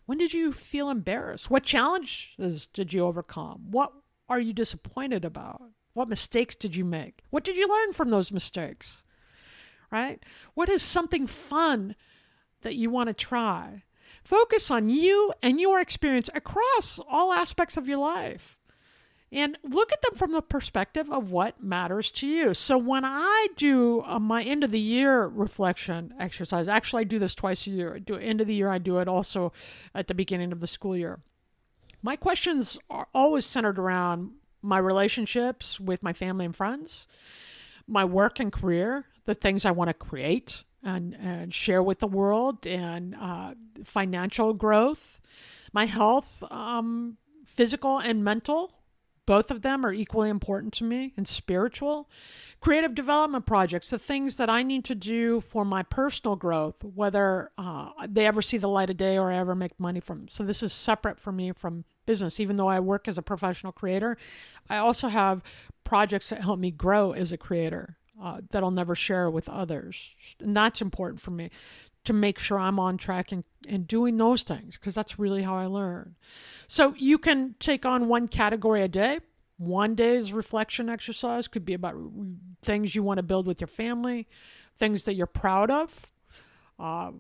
When 0.07 0.19
did 0.19 0.33
you 0.33 0.53
feel 0.53 0.89
embarrassed? 0.89 1.51
What 1.51 1.65
challenges 1.65 2.69
did 2.69 2.93
you 2.93 3.05
overcome? 3.05 3.67
What 3.71 3.93
are 4.29 4.41
you 4.41 4.53
disappointed 4.53 5.25
about? 5.25 5.63
What 5.95 6.09
mistakes 6.09 6.55
did 6.55 6.77
you 6.77 6.85
make? 6.85 7.23
What 7.31 7.45
did 7.45 7.57
you 7.57 7.69
learn 7.69 7.93
from 7.93 8.11
those 8.11 8.33
mistakes? 8.33 9.03
Right? 9.91 10.23
What 10.55 10.69
is 10.69 10.83
something 10.83 11.27
fun 11.27 11.95
that 12.63 12.75
you 12.75 12.91
want 12.91 13.09
to 13.09 13.15
try. 13.15 13.85
Focus 14.23 14.71
on 14.71 14.89
you 14.89 15.33
and 15.43 15.61
your 15.61 15.81
experience 15.81 16.31
across 16.35 17.01
all 17.09 17.33
aspects 17.33 17.77
of 17.77 17.89
your 17.89 17.99
life. 17.99 18.59
And 19.33 19.59
look 19.65 19.93
at 19.93 20.03
them 20.03 20.15
from 20.15 20.33
the 20.33 20.41
perspective 20.41 21.11
of 21.11 21.33
what 21.33 21.63
matters 21.63 22.13
to 22.13 22.29
you. 22.29 22.55
So, 22.55 22.79
when 22.79 23.05
I 23.05 23.49
do 23.57 24.03
uh, 24.07 24.21
my 24.21 24.45
end 24.45 24.63
of 24.63 24.71
the 24.71 24.79
year 24.81 25.27
reflection 25.27 26.15
exercise, 26.19 26.69
actually, 26.69 27.01
I 27.01 27.05
do 27.05 27.19
this 27.19 27.35
twice 27.35 27.67
a 27.67 27.71
year. 27.71 27.97
I 27.97 27.99
do 27.99 28.15
end 28.15 28.41
of 28.41 28.47
the 28.47 28.55
year, 28.55 28.71
I 28.71 28.79
do 28.79 28.99
it 28.99 29.09
also 29.09 29.53
at 29.95 30.07
the 30.07 30.15
beginning 30.15 30.53
of 30.53 30.61
the 30.61 30.69
school 30.69 30.97
year. 30.97 31.19
My 32.03 32.15
questions 32.15 32.79
are 32.89 33.09
always 33.13 33.45
centered 33.45 33.81
around 33.81 34.31
my 34.63 34.79
relationships 34.79 35.81
with 35.81 36.05
my 36.05 36.13
family 36.13 36.45
and 36.45 36.55
friends, 36.55 37.07
my 37.87 38.05
work 38.05 38.39
and 38.39 38.53
career, 38.53 39.07
the 39.25 39.35
things 39.35 39.65
I 39.65 39.73
want 39.73 39.89
to 39.89 39.95
create, 39.95 40.63
and, 40.87 41.15
and 41.15 41.53
share 41.53 41.83
with 41.83 41.99
the 41.99 42.07
world 42.07 42.67
and 42.67 43.15
uh, 43.21 43.55
financial 43.85 44.55
growth, 44.55 45.21
my 45.73 45.85
health, 45.85 46.43
um, 46.51 47.19
physical 47.45 47.99
and 47.99 48.25
mental. 48.25 48.73
Both 49.27 49.51
of 49.51 49.63
them 49.63 49.85
are 49.85 49.93
equally 49.93 50.31
important 50.31 50.73
to 50.75 50.85
me 50.85 51.13
and 51.17 51.27
spiritual. 51.27 52.09
Creative 52.61 52.95
development 52.95 53.45
projects, 53.45 53.91
the 53.91 53.99
things 53.99 54.37
that 54.37 54.49
I 54.49 54.63
need 54.63 54.85
to 54.85 54.95
do 54.95 55.41
for 55.41 55.65
my 55.65 55.83
personal 55.83 56.37
growth, 56.37 56.85
whether 56.85 57.51
uh, 57.59 57.89
they 58.09 58.25
ever 58.25 58.41
see 58.41 58.57
the 58.57 58.69
light 58.69 58.89
of 58.89 58.97
day 58.97 59.19
or 59.19 59.33
I 59.33 59.39
ever 59.39 59.57
make 59.57 59.81
money 59.81 59.99
from. 59.99 60.29
So 60.29 60.45
this 60.45 60.63
is 60.63 60.73
separate 60.73 61.19
for 61.19 61.33
me 61.33 61.51
from 61.51 61.85
business. 62.07 62.39
Even 62.39 62.57
though 62.57 62.69
I 62.69 62.79
work 62.79 63.09
as 63.09 63.19
a 63.19 63.23
professional 63.23 63.73
creator, 63.73 64.17
I 64.71 64.77
also 64.77 65.09
have 65.09 65.43
projects 65.83 66.29
that 66.29 66.43
help 66.43 66.61
me 66.61 66.71
grow 66.71 67.11
as 67.11 67.33
a 67.33 67.37
creator 67.37 67.99
uh, 68.23 68.41
that 68.51 68.63
I'll 68.63 68.71
never 68.71 68.95
share 68.95 69.31
with 69.31 69.49
others. 69.49 70.15
And 70.41 70.57
that's 70.57 70.81
important 70.81 71.21
for 71.21 71.31
me 71.31 71.51
to 72.05 72.13
make 72.13 72.39
sure 72.39 72.59
I'm 72.59 72.79
on 72.79 72.97
track 72.97 73.33
and, 73.33 73.45
and 73.69 73.87
doing 73.87 74.17
those 74.17 74.43
things 74.43 74.77
because 74.77 74.95
that's 74.95 75.19
really 75.19 75.43
how 75.43 75.57
I 75.57 75.67
learn. 75.67 76.15
So 76.67 76.95
you 76.97 77.19
can 77.19 77.57
take 77.61 77.85
on 77.85 78.09
one 78.09 78.29
category 78.29 78.83
a 78.83 78.89
day. 78.89 79.21
One 79.59 79.95
day's 79.95 80.33
reflection 80.33 80.89
exercise 80.89 81.49
could 81.49 81.65
be 81.65 81.75
about 81.75 81.97
things 82.63 82.95
you 82.95 83.03
want 83.03 83.19
to 83.19 83.23
build 83.23 83.47
with 83.47 83.61
your 83.61 83.69
family, 83.69 84.29
things 84.77 85.05
that 85.05 85.15
you're 85.15 85.27
proud 85.27 85.71
of, 85.71 86.13
uh, 86.79 87.13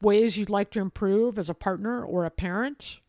ways 0.00 0.38
you'd 0.38 0.50
like 0.50 0.70
to 0.70 0.80
improve 0.80 1.38
as 1.38 1.50
a 1.50 1.54
partner 1.54 2.02
or 2.02 2.24
a 2.24 2.30
parent, 2.30 3.00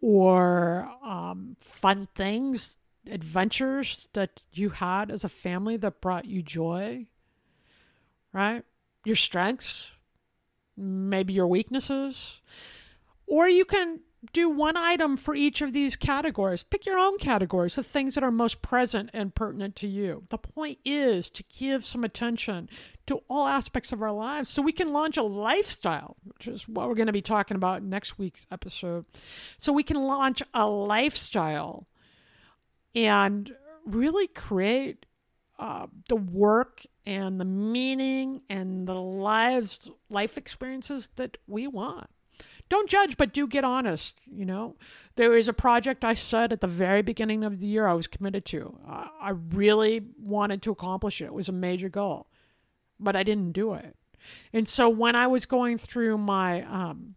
or 0.00 0.88
um, 1.04 1.56
fun 1.58 2.06
things 2.14 2.76
adventures 3.08 4.08
that 4.12 4.42
you 4.52 4.70
had 4.70 5.10
as 5.10 5.24
a 5.24 5.28
family 5.28 5.76
that 5.78 6.00
brought 6.00 6.24
you 6.24 6.42
joy, 6.42 7.06
right? 8.32 8.64
Your 9.04 9.16
strengths, 9.16 9.92
maybe 10.76 11.32
your 11.32 11.46
weaknesses. 11.46 12.40
Or 13.26 13.48
you 13.48 13.64
can 13.64 14.00
do 14.32 14.48
one 14.48 14.76
item 14.76 15.16
for 15.16 15.34
each 15.34 15.62
of 15.62 15.72
these 15.72 15.94
categories. 15.94 16.62
Pick 16.64 16.84
your 16.86 16.98
own 16.98 17.18
categories, 17.18 17.76
the 17.76 17.82
things 17.82 18.14
that 18.14 18.24
are 18.24 18.30
most 18.30 18.62
present 18.62 19.10
and 19.12 19.34
pertinent 19.34 19.76
to 19.76 19.86
you. 19.86 20.24
The 20.28 20.38
point 20.38 20.78
is 20.84 21.30
to 21.30 21.44
give 21.44 21.86
some 21.86 22.02
attention 22.02 22.68
to 23.06 23.22
all 23.28 23.46
aspects 23.46 23.92
of 23.92 24.02
our 24.02 24.12
lives 24.12 24.50
so 24.50 24.60
we 24.60 24.72
can 24.72 24.92
launch 24.92 25.16
a 25.16 25.22
lifestyle, 25.22 26.16
which 26.24 26.48
is 26.48 26.68
what 26.68 26.88
we're 26.88 26.94
going 26.94 27.06
to 27.06 27.12
be 27.12 27.22
talking 27.22 27.56
about 27.56 27.82
next 27.82 28.18
week's 28.18 28.46
episode. 28.50 29.04
So 29.58 29.72
we 29.72 29.84
can 29.84 29.98
launch 29.98 30.42
a 30.52 30.66
lifestyle 30.66 31.86
and 32.94 33.54
really 33.84 34.26
create 34.26 35.06
uh, 35.58 35.86
the 36.08 36.16
work 36.16 36.84
and 37.04 37.40
the 37.40 37.44
meaning 37.44 38.42
and 38.48 38.86
the 38.86 38.94
lives 38.94 39.90
life 40.10 40.36
experiences 40.38 41.08
that 41.16 41.36
we 41.46 41.66
want. 41.66 42.08
Don't 42.68 42.88
judge 42.88 43.16
but 43.16 43.32
do 43.32 43.46
get 43.46 43.64
honest 43.64 44.20
you 44.26 44.44
know? 44.44 44.76
There 45.16 45.36
is 45.36 45.48
a 45.48 45.52
project 45.52 46.04
i 46.04 46.14
said 46.14 46.52
at 46.52 46.60
the 46.60 46.66
very 46.66 47.02
beginning 47.02 47.42
of 47.42 47.60
the 47.60 47.66
year 47.66 47.86
i 47.86 47.94
was 47.94 48.06
committed 48.06 48.44
to. 48.46 48.78
Uh, 48.88 49.06
i 49.20 49.30
really 49.30 50.02
wanted 50.18 50.62
to 50.62 50.70
accomplish 50.70 51.20
it. 51.20 51.26
It 51.26 51.34
was 51.34 51.48
a 51.48 51.52
major 51.52 51.88
goal 51.88 52.28
but 53.00 53.16
i 53.16 53.22
didn't 53.22 53.52
do 53.52 53.74
it. 53.74 53.96
And 54.52 54.68
so 54.68 54.88
when 54.88 55.16
i 55.16 55.26
was 55.26 55.46
going 55.46 55.78
through 55.78 56.18
my 56.18 56.62
um, 56.62 57.14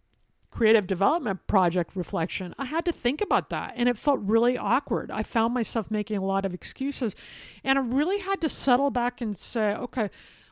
creative 0.51 0.85
development 0.85 1.47
project 1.47 1.95
reflection, 1.95 2.53
I 2.59 2.65
had 2.65 2.85
to 2.85 2.91
think 2.91 3.21
about 3.21 3.49
that. 3.49 3.73
And 3.75 3.89
it 3.89 3.97
felt 3.97 4.19
really 4.21 4.57
awkward. 4.57 5.09
I 5.09 5.23
found 5.23 5.53
myself 5.53 5.89
making 5.89 6.17
a 6.17 6.25
lot 6.25 6.45
of 6.45 6.53
excuses. 6.53 7.15
And 7.63 7.79
I 7.79 7.81
really 7.81 8.19
had 8.19 8.41
to 8.41 8.49
settle 8.49 8.91
back 8.91 9.21
and 9.21 9.35
say, 9.35 9.73
okay, 9.73 10.09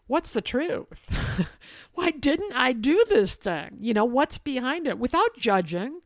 what's 0.07 0.31
the 0.31 0.41
truth? 0.41 1.03
Why 1.93 2.11
didn't 2.11 2.53
I 2.53 2.73
do 2.73 3.03
this 3.07 3.35
thing? 3.35 3.77
You 3.79 3.93
know, 3.93 4.05
what's 4.05 4.37
behind 4.37 4.87
it? 4.87 4.97
Without 4.97 5.37
judging, 5.37 5.99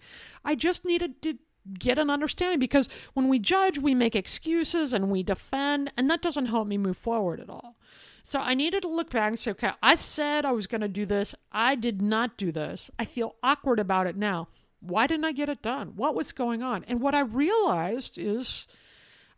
I 0.43 0.55
just 0.55 0.83
needed 0.83 1.21
to 1.21 1.37
get 1.79 1.97
an 1.97 2.09
understanding 2.09 2.59
because 2.59 2.89
when 3.13 3.29
we 3.29 3.39
judge, 3.39 3.79
we 3.79 3.95
make 3.95 4.15
excuses 4.15 4.91
and 4.91 5.09
we 5.09 5.23
defend, 5.23 5.91
and 5.95 6.09
that 6.09 6.21
doesn't 6.21 6.47
help 6.47 6.67
me 6.67 6.77
move 6.77 6.97
forward 6.97 7.39
at 7.39 7.49
all. 7.49 7.77
So 8.23 8.39
I 8.39 8.53
needed 8.53 8.83
to 8.83 8.87
look 8.87 9.09
back 9.09 9.29
and 9.29 9.39
say, 9.39 9.51
okay, 9.51 9.71
I 9.81 9.95
said 9.95 10.45
I 10.45 10.51
was 10.51 10.67
going 10.67 10.81
to 10.81 10.87
do 10.87 11.05
this. 11.05 11.35
I 11.51 11.75
did 11.75 12.01
not 12.01 12.37
do 12.37 12.51
this. 12.51 12.89
I 12.97 13.05
feel 13.05 13.35
awkward 13.43 13.79
about 13.79 14.07
it 14.07 14.15
now. 14.15 14.47
Why 14.79 15.07
didn't 15.07 15.25
I 15.25 15.33
get 15.33 15.49
it 15.49 15.61
done? 15.61 15.93
What 15.95 16.15
was 16.15 16.31
going 16.31 16.61
on? 16.61 16.85
And 16.87 17.01
what 17.01 17.15
I 17.15 17.21
realized 17.21 18.17
is 18.17 18.65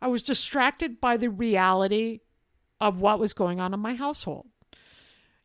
I 0.00 0.08
was 0.08 0.22
distracted 0.22 1.00
by 1.00 1.16
the 1.16 1.30
reality 1.30 2.20
of 2.80 3.00
what 3.00 3.18
was 3.18 3.32
going 3.32 3.60
on 3.60 3.74
in 3.74 3.80
my 3.80 3.94
household. 3.94 4.46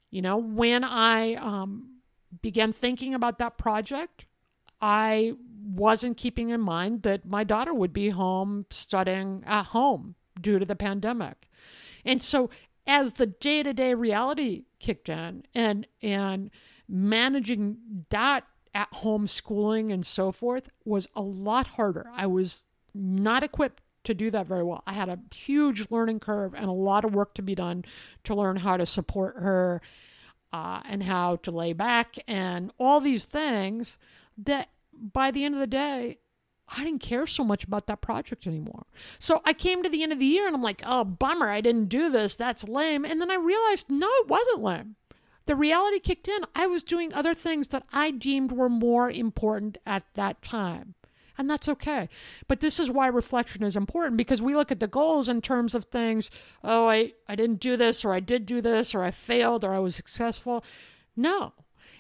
You 0.10 0.22
know, 0.22 0.38
when 0.38 0.84
I 0.84 1.36
um, 1.36 2.02
began 2.42 2.72
thinking 2.72 3.14
about 3.14 3.40
that 3.40 3.58
project, 3.58 4.26
I 4.82 5.34
wasn't 5.64 6.18
keeping 6.18 6.50
in 6.50 6.62
mind 6.62 7.04
that 7.04 7.26
my 7.26 7.44
daughter 7.44 7.74
would 7.74 7.94
be 7.94 8.10
home 8.10 8.66
studying 8.70 9.44
at 9.46 9.68
home 9.68 10.16
due 10.40 10.60
to 10.60 10.66
the 10.66 10.76
pandemic. 10.76 11.48
And 12.04 12.22
so 12.22 12.50
as 12.88 13.14
the 13.14 13.28
day 13.28 13.64
to 13.64 13.74
day 13.74 13.94
reality 13.94 14.64
kicked 14.80 15.10
in 15.10 15.44
and 15.54 15.88
and 16.02 16.50
managing 16.88 17.78
that 18.10 18.46
at 18.74 18.88
home 18.94 19.28
schooling 19.28 19.92
and 19.92 20.06
so 20.06 20.32
forth 20.32 20.70
was 20.86 21.08
a 21.16 21.22
lot 21.22 21.68
harder. 21.68 22.10
I 22.14 22.28
was 22.28 22.64
not 22.94 23.44
equipped 23.44 23.82
to 24.04 24.14
do 24.14 24.32
that 24.32 24.48
very 24.48 24.64
well. 24.64 24.84
I 24.88 24.94
had 24.94 25.10
a 25.10 25.20
huge 25.34 25.88
learning 25.90 26.20
curve 26.22 26.54
and 26.54 26.66
a 26.66 26.74
lot 26.74 27.06
of 27.06 27.14
work 27.14 27.34
to 27.36 27.42
be 27.42 27.56
done 27.56 27.86
to 28.24 28.36
learn 28.36 28.58
how 28.58 28.78
to 28.78 28.86
support 28.86 29.36
her 29.38 29.82
uh, 30.52 30.82
and 30.86 31.04
how 31.04 31.38
to 31.38 31.52
lay 31.52 31.74
back 31.74 32.18
and 32.28 32.72
all 32.80 33.00
these 33.00 33.26
things 33.26 33.98
that 34.38 34.70
by 34.94 35.32
the 35.32 35.46
end 35.46 35.56
of 35.56 35.62
the 35.62 35.68
day, 35.68 36.20
I 36.76 36.84
didn't 36.84 37.02
care 37.02 37.28
so 37.28 37.44
much 37.44 37.64
about 37.64 37.88
that 37.88 38.02
project 38.02 38.48
anymore. 38.48 38.86
So 39.20 39.42
I 39.46 39.54
came 39.54 39.84
to 39.84 39.90
the 39.90 40.04
end 40.04 40.14
of 40.14 40.20
the 40.20 40.26
year 40.26 40.48
and 40.48 40.56
I'm 40.56 40.64
like, 40.64 40.82
oh, 40.86 41.04
bummer, 41.04 41.50
I 41.50 41.62
didn't 41.62 41.90
do 41.90 42.10
this. 42.10 42.36
That's 42.36 42.68
lame. 42.68 43.04
And 43.04 43.20
then 43.20 43.30
I 43.30 43.36
realized, 43.36 43.90
no, 43.90 44.08
it 44.08 44.28
wasn't 44.28 44.64
lame. 44.64 44.96
The 45.48 45.56
reality 45.56 46.00
kicked 46.00 46.28
in. 46.28 46.46
I 46.56 46.68
was 46.68 46.84
doing 46.84 47.14
other 47.14 47.34
things 47.34 47.70
that 47.70 47.84
I 47.92 48.12
deemed 48.12 48.52
were 48.52 48.70
more 48.70 49.12
important 49.12 49.78
at 49.86 50.04
that 50.14 50.42
time 50.42 50.96
and 51.42 51.50
that's 51.50 51.68
okay. 51.68 52.08
But 52.48 52.60
this 52.60 52.80
is 52.80 52.92
why 52.92 53.08
reflection 53.08 53.64
is 53.64 53.76
important 53.76 54.16
because 54.16 54.42
we 54.42 54.56
look 54.56 54.72
at 54.72 54.80
the 54.80 54.88
goals 54.88 55.28
in 55.28 55.42
terms 55.42 55.74
of 55.74 55.86
things, 55.86 56.30
oh, 56.64 56.88
I, 56.88 57.14
I 57.28 57.36
didn't 57.36 57.60
do 57.60 57.76
this, 57.76 58.06
or 58.06 58.14
I 58.14 58.20
did 58.20 58.46
do 58.46 58.62
this, 58.62 58.94
or 58.94 59.04
I 59.04 59.12
failed, 59.12 59.64
or 59.64 59.74
I 59.74 59.80
was 59.80 59.96
successful. 59.96 60.64
No, 61.16 61.54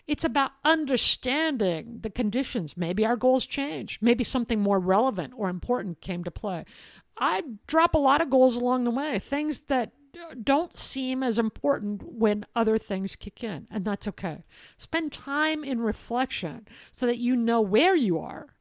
it's 0.08 0.24
about 0.24 0.52
understanding 0.66 2.00
the 2.02 2.10
conditions. 2.10 2.76
Maybe 2.76 3.06
our 3.06 3.16
goals 3.16 3.46
changed. 3.46 4.02
Maybe 4.02 4.24
something 4.24 4.60
more 4.60 4.80
relevant 4.80 5.34
or 5.38 5.50
important 5.50 6.02
came 6.02 6.24
to 6.24 6.32
play. 6.32 6.66
I 7.18 7.44
drop 7.68 7.94
a 7.94 8.00
lot 8.00 8.22
of 8.22 8.30
goals 8.30 8.56
along 8.56 8.84
the 8.84 8.92
way, 8.92 9.20
things 9.20 9.60
that 9.64 9.92
don't 10.44 10.78
seem 10.78 11.24
as 11.24 11.40
important 11.40 12.04
when 12.04 12.46
other 12.56 12.78
things 12.78 13.16
kick 13.16 13.44
in, 13.44 13.68
and 13.72 13.86
that's 13.86 14.08
okay. 14.08 14.44
Spend 14.78 15.12
time 15.12 15.64
in 15.64 15.80
reflection 15.80 16.68
so 16.92 17.06
that 17.06 17.18
you 17.18 17.36
know 17.36 17.62
where 17.62 17.96
you 17.96 18.20
are 18.20 18.56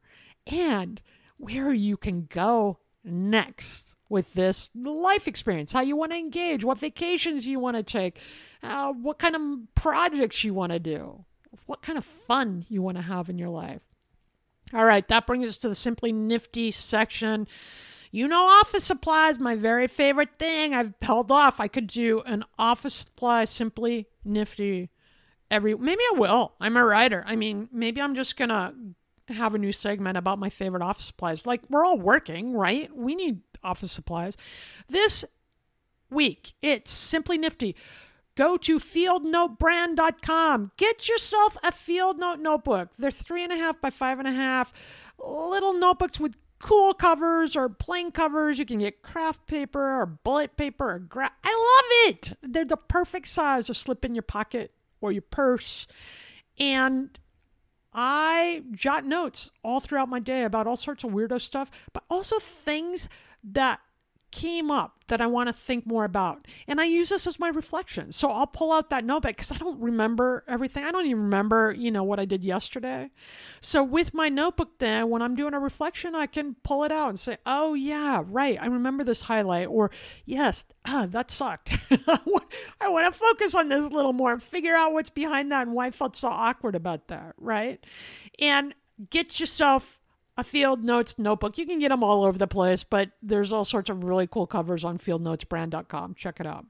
and 0.47 1.01
where 1.37 1.73
you 1.73 1.97
can 1.97 2.27
go 2.29 2.79
next 3.03 3.95
with 4.09 4.33
this 4.33 4.69
life 4.75 5.27
experience, 5.27 5.71
how 5.71 5.81
you 5.81 5.95
want 5.95 6.11
to 6.11 6.17
engage, 6.17 6.63
what 6.63 6.77
vacations 6.77 7.47
you 7.47 7.59
want 7.59 7.77
to 7.77 7.83
take, 7.83 8.19
uh, 8.61 8.91
what 8.91 9.17
kind 9.17 9.35
of 9.35 9.41
projects 9.73 10.43
you 10.43 10.53
want 10.53 10.71
to 10.71 10.79
do, 10.79 11.23
what 11.65 11.81
kind 11.81 11.97
of 11.97 12.05
fun 12.05 12.65
you 12.69 12.81
want 12.81 12.97
to 12.97 13.03
have 13.03 13.29
in 13.29 13.37
your 13.37 13.49
life. 13.49 13.81
All 14.73 14.85
right, 14.85 15.07
that 15.09 15.27
brings 15.27 15.49
us 15.49 15.57
to 15.59 15.69
the 15.69 15.75
Simply 15.75 16.11
Nifty 16.11 16.71
section. 16.71 17.47
You 18.11 18.27
know, 18.27 18.43
office 18.43 18.83
supplies, 18.85 19.39
my 19.39 19.55
very 19.55 19.87
favorite 19.87 20.37
thing. 20.37 20.73
I've 20.73 20.93
held 21.01 21.31
off. 21.31 21.59
I 21.59 21.67
could 21.67 21.87
do 21.87 22.21
an 22.21 22.43
office 22.57 22.93
supply 22.93 23.45
Simply 23.45 24.07
Nifty 24.23 24.89
every. 25.49 25.75
Maybe 25.75 26.01
I 26.13 26.17
will. 26.17 26.53
I'm 26.59 26.77
a 26.77 26.85
writer. 26.85 27.23
I 27.25 27.35
mean, 27.35 27.69
maybe 27.71 28.01
I'm 28.01 28.15
just 28.15 28.37
gonna 28.37 28.73
have 29.29 29.55
a 29.55 29.59
new 29.59 29.71
segment 29.71 30.17
about 30.17 30.39
my 30.39 30.49
favorite 30.49 30.83
office 30.83 31.05
supplies. 31.05 31.45
Like, 31.45 31.61
we're 31.69 31.85
all 31.85 31.97
working, 31.97 32.53
right? 32.53 32.93
We 32.95 33.15
need 33.15 33.41
office 33.63 33.91
supplies. 33.91 34.35
This 34.89 35.25
week, 36.09 36.53
it's 36.61 36.91
simply 36.91 37.37
nifty. 37.37 37.75
Go 38.41 38.57
to 38.57 38.79
fieldnotesbrand.com. 38.79 40.71
Get 40.75 41.07
yourself 41.07 41.57
a 41.61 41.71
Field 41.71 42.17
Note 42.17 42.39
notebook. 42.39 42.89
They're 42.97 43.11
three 43.11 43.43
and 43.43 43.53
a 43.53 43.55
half 43.55 43.79
by 43.79 43.91
five 43.91 44.17
and 44.17 44.27
a 44.27 44.31
half 44.31 44.73
little 45.19 45.73
notebooks 45.73 46.19
with 46.19 46.35
cool 46.57 46.95
covers 46.95 47.55
or 47.55 47.69
plain 47.69 48.09
covers. 48.11 48.57
You 48.57 48.65
can 48.65 48.79
get 48.79 49.03
craft 49.03 49.45
paper 49.45 50.01
or 50.01 50.07
bullet 50.07 50.57
paper 50.57 50.89
or 50.89 50.97
gra- 50.97 51.33
I 51.43 51.51
love 52.07 52.09
it. 52.09 52.35
They're 52.41 52.65
the 52.65 52.77
perfect 52.77 53.27
size 53.27 53.67
to 53.67 53.75
slip 53.75 54.03
in 54.03 54.15
your 54.15 54.23
pocket 54.23 54.71
or 55.01 55.11
your 55.11 55.21
purse. 55.21 55.85
And 56.57 57.19
I 57.93 58.63
jot 58.71 59.05
notes 59.05 59.51
all 59.63 59.81
throughout 59.81 60.09
my 60.09 60.19
day 60.19 60.45
about 60.45 60.65
all 60.65 60.77
sorts 60.77 61.03
of 61.03 61.11
weirdo 61.11 61.39
stuff, 61.41 61.69
but 61.93 62.05
also 62.09 62.39
things 62.39 63.07
that 63.43 63.81
came 64.31 64.71
up 64.71 65.01
that 65.07 65.21
I 65.21 65.27
want 65.27 65.49
to 65.49 65.53
think 65.53 65.85
more 65.85 66.05
about. 66.05 66.47
And 66.67 66.79
I 66.79 66.85
use 66.85 67.09
this 67.09 67.27
as 67.27 67.39
my 67.39 67.49
reflection. 67.49 68.11
So 68.11 68.31
I'll 68.31 68.47
pull 68.47 68.71
out 68.71 68.89
that 68.89 69.03
notebook 69.03 69.35
because 69.35 69.51
I 69.51 69.57
don't 69.57 69.79
remember 69.79 70.43
everything. 70.47 70.83
I 70.83 70.91
don't 70.91 71.05
even 71.05 71.23
remember, 71.23 71.75
you 71.77 71.91
know, 71.91 72.03
what 72.03 72.19
I 72.19 72.25
did 72.25 72.43
yesterday. 72.43 73.11
So 73.59 73.83
with 73.83 74.13
my 74.13 74.29
notebook 74.29 74.79
then, 74.79 75.09
when 75.09 75.21
I'm 75.21 75.35
doing 75.35 75.53
a 75.53 75.59
reflection, 75.59 76.15
I 76.15 76.27
can 76.27 76.55
pull 76.63 76.83
it 76.83 76.91
out 76.91 77.09
and 77.09 77.19
say, 77.19 77.37
oh, 77.45 77.73
yeah, 77.73 78.23
right. 78.25 78.57
I 78.61 78.67
remember 78.67 79.03
this 79.03 79.23
highlight. 79.23 79.67
Or, 79.67 79.91
yes, 80.25 80.65
ah, 80.85 81.05
that 81.09 81.29
sucked. 81.29 81.77
I 82.07 82.87
want 82.89 83.13
to 83.13 83.19
focus 83.19 83.53
on 83.53 83.69
this 83.69 83.83
a 83.85 83.93
little 83.93 84.13
more 84.13 84.31
and 84.31 84.41
figure 84.41 84.75
out 84.75 84.93
what's 84.93 85.09
behind 85.09 85.51
that 85.51 85.67
and 85.67 85.75
why 85.75 85.87
I 85.87 85.91
felt 85.91 86.15
so 86.15 86.29
awkward 86.29 86.75
about 86.75 87.09
that, 87.09 87.33
right? 87.37 87.85
And 88.39 88.73
get 89.09 89.39
yourself 89.39 90.00
a 90.41 90.43
Field 90.43 90.83
Notes 90.83 91.19
notebook. 91.19 91.59
You 91.59 91.67
can 91.67 91.77
get 91.77 91.89
them 91.89 92.03
all 92.03 92.23
over 92.25 92.37
the 92.37 92.47
place, 92.47 92.83
but 92.83 93.11
there's 93.21 93.53
all 93.53 93.63
sorts 93.63 93.91
of 93.91 94.03
really 94.03 94.25
cool 94.25 94.47
covers 94.47 94.83
on 94.83 94.97
fieldnotesbrand.com. 94.97 96.15
Check 96.15 96.39
it 96.39 96.47
out. 96.47 96.65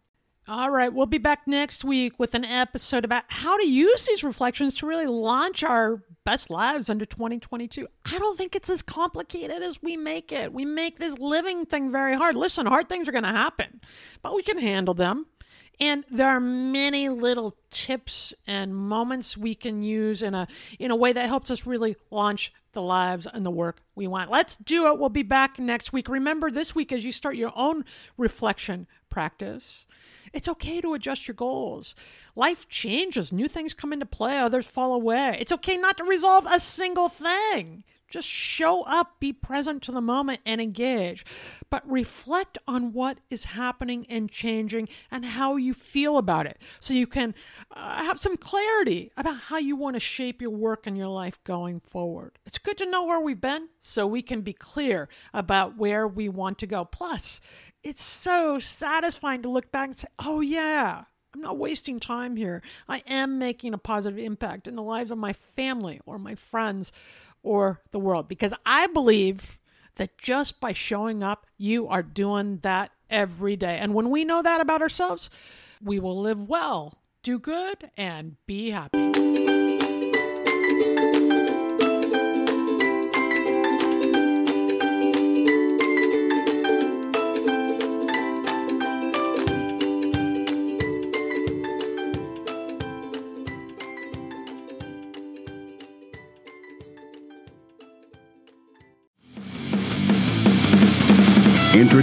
All 0.45 0.69
right, 0.69 0.91
we'll 0.91 1.05
be 1.05 1.19
back 1.19 1.47
next 1.47 1.85
week 1.85 2.19
with 2.19 2.35
an 2.35 2.43
episode 2.43 3.05
about 3.05 3.23
how 3.29 3.57
to 3.57 3.65
use 3.65 4.05
these 4.05 4.25
reflections 4.25 4.75
to 4.75 4.87
really 4.87 5.05
launch 5.05 5.63
our 5.63 6.03
best 6.25 6.49
lives 6.49 6.89
under 6.89 7.05
2022. 7.05 7.87
I 8.05 8.17
don't 8.17 8.37
think 8.37 8.55
it's 8.55 8.69
as 8.69 8.81
complicated 8.81 9.63
as 9.63 9.81
we 9.81 9.95
make 9.95 10.33
it. 10.33 10.51
We 10.51 10.65
make 10.65 10.99
this 10.99 11.17
living 11.17 11.65
thing 11.65 11.91
very 11.91 12.15
hard. 12.15 12.35
Listen, 12.35 12.65
hard 12.65 12.89
things 12.89 13.07
are 13.07 13.13
going 13.13 13.23
to 13.23 13.29
happen, 13.29 13.79
but 14.21 14.35
we 14.35 14.43
can 14.43 14.57
handle 14.57 14.93
them. 14.93 15.27
And 15.79 16.03
there 16.11 16.27
are 16.27 16.39
many 16.41 17.07
little 17.07 17.55
tips 17.69 18.33
and 18.45 18.75
moments 18.75 19.37
we 19.37 19.55
can 19.55 19.81
use 19.81 20.21
in 20.21 20.35
a 20.35 20.47
in 20.77 20.91
a 20.91 20.95
way 20.95 21.13
that 21.13 21.27
helps 21.27 21.49
us 21.49 21.65
really 21.65 21.95
launch 22.11 22.51
the 22.73 22.81
lives 22.81 23.27
and 23.31 23.45
the 23.45 23.51
work 23.51 23.81
we 23.95 24.07
want. 24.07 24.31
Let's 24.31 24.57
do 24.57 24.87
it. 24.87 24.99
We'll 24.99 25.09
be 25.09 25.23
back 25.23 25.59
next 25.59 25.93
week. 25.93 26.07
Remember 26.09 26.51
this 26.51 26.73
week 26.75 26.91
as 26.91 27.05
you 27.05 27.11
start 27.11 27.35
your 27.35 27.53
own 27.55 27.85
reflection 28.17 28.87
practice. 29.09 29.85
It's 30.33 30.47
okay 30.47 30.79
to 30.81 30.93
adjust 30.93 31.27
your 31.27 31.35
goals. 31.35 31.95
Life 32.35 32.69
changes, 32.69 33.33
new 33.33 33.47
things 33.47 33.73
come 33.73 33.91
into 33.91 34.05
play, 34.05 34.39
others 34.39 34.65
fall 34.65 34.93
away. 34.93 35.37
It's 35.39 35.51
okay 35.51 35.77
not 35.77 35.97
to 35.97 36.03
resolve 36.03 36.45
a 36.49 36.59
single 36.59 37.09
thing. 37.09 37.83
Just 38.11 38.27
show 38.27 38.83
up, 38.83 39.19
be 39.19 39.33
present 39.33 39.81
to 39.83 39.91
the 39.91 40.01
moment, 40.01 40.41
and 40.45 40.61
engage. 40.61 41.25
But 41.69 41.89
reflect 41.89 42.57
on 42.67 42.93
what 42.93 43.19
is 43.29 43.45
happening 43.45 44.05
and 44.09 44.29
changing 44.29 44.89
and 45.09 45.25
how 45.25 45.55
you 45.55 45.73
feel 45.73 46.17
about 46.17 46.45
it 46.45 46.61
so 46.79 46.93
you 46.93 47.07
can 47.07 47.33
uh, 47.71 48.03
have 48.03 48.19
some 48.19 48.37
clarity 48.37 49.11
about 49.17 49.37
how 49.37 49.57
you 49.57 49.75
want 49.75 49.95
to 49.95 49.99
shape 49.99 50.41
your 50.41 50.51
work 50.51 50.85
and 50.85 50.97
your 50.97 51.07
life 51.07 51.43
going 51.43 51.79
forward. 51.79 52.37
It's 52.45 52.57
good 52.57 52.77
to 52.77 52.89
know 52.89 53.05
where 53.05 53.19
we've 53.19 53.41
been 53.41 53.69
so 53.79 54.05
we 54.05 54.21
can 54.21 54.41
be 54.41 54.53
clear 54.53 55.09
about 55.33 55.77
where 55.77 56.07
we 56.07 56.29
want 56.29 56.57
to 56.59 56.67
go. 56.67 56.85
Plus, 56.85 57.41
it's 57.83 58.03
so 58.03 58.59
satisfying 58.59 59.41
to 59.41 59.49
look 59.49 59.71
back 59.71 59.87
and 59.87 59.97
say, 59.97 60.07
oh, 60.19 60.41
yeah. 60.41 61.05
I'm 61.33 61.41
not 61.41 61.57
wasting 61.57 61.99
time 61.99 62.35
here. 62.35 62.61
I 62.89 63.03
am 63.07 63.39
making 63.39 63.73
a 63.73 63.77
positive 63.77 64.19
impact 64.19 64.67
in 64.67 64.75
the 64.75 64.83
lives 64.83 65.11
of 65.11 65.17
my 65.17 65.33
family 65.33 66.01
or 66.05 66.19
my 66.19 66.35
friends 66.35 66.91
or 67.43 67.81
the 67.91 67.99
world. 67.99 68.27
Because 68.27 68.53
I 68.65 68.87
believe 68.87 69.57
that 69.95 70.17
just 70.17 70.59
by 70.59 70.73
showing 70.73 71.23
up, 71.23 71.45
you 71.57 71.87
are 71.87 72.03
doing 72.03 72.59
that 72.63 72.91
every 73.09 73.55
day. 73.55 73.77
And 73.77 73.93
when 73.93 74.09
we 74.09 74.25
know 74.25 74.41
that 74.41 74.61
about 74.61 74.81
ourselves, 74.81 75.29
we 75.81 75.99
will 75.99 76.19
live 76.19 76.47
well, 76.47 76.99
do 77.23 77.39
good, 77.39 77.91
and 77.97 78.35
be 78.45 78.71
happy. 78.71 79.70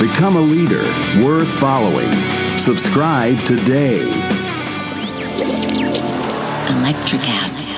Become 0.00 0.36
a 0.36 0.40
leader 0.40 0.82
worth 1.24 1.52
following. 1.60 2.10
Subscribe 2.58 3.38
today. 3.44 4.00
Electricast. 6.68 7.70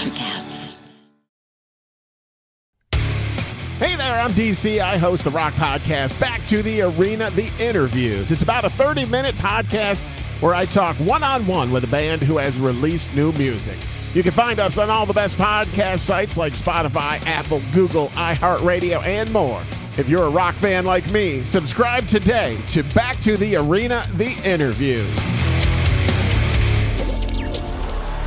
Hey 3.78 3.96
there, 3.96 4.20
I'm 4.20 4.30
DC. 4.30 4.78
I 4.78 4.96
host 4.96 5.24
the 5.24 5.30
Rock 5.30 5.52
Podcast, 5.54 6.18
Back 6.20 6.40
to 6.46 6.62
the 6.62 6.82
Arena, 6.82 7.30
The 7.30 7.50
Interviews. 7.58 8.30
It's 8.30 8.42
about 8.42 8.64
a 8.64 8.70
30 8.70 9.06
minute 9.06 9.34
podcast 9.36 10.00
where 10.40 10.54
I 10.54 10.64
talk 10.66 10.96
one 10.96 11.22
on 11.22 11.46
one 11.46 11.70
with 11.70 11.84
a 11.84 11.88
band 11.88 12.22
who 12.22 12.38
has 12.38 12.58
released 12.58 13.14
new 13.14 13.32
music. 13.32 13.76
You 14.14 14.22
can 14.22 14.32
find 14.32 14.60
us 14.60 14.78
on 14.78 14.88
all 14.88 15.04
the 15.04 15.12
best 15.12 15.36
podcast 15.36 15.98
sites 15.98 16.36
like 16.36 16.52
Spotify, 16.52 17.20
Apple, 17.26 17.60
Google, 17.74 18.08
iHeartRadio, 18.10 19.02
and 19.04 19.30
more. 19.32 19.60
If 19.96 20.08
you're 20.08 20.24
a 20.24 20.28
rock 20.28 20.56
fan 20.56 20.84
like 20.84 21.08
me, 21.12 21.44
subscribe 21.44 22.08
today 22.08 22.58
to 22.70 22.82
Back 22.94 23.20
to 23.20 23.36
the 23.36 23.54
Arena, 23.54 24.04
The 24.14 24.32
Interview. 24.44 25.04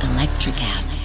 Electricast. 0.00 0.97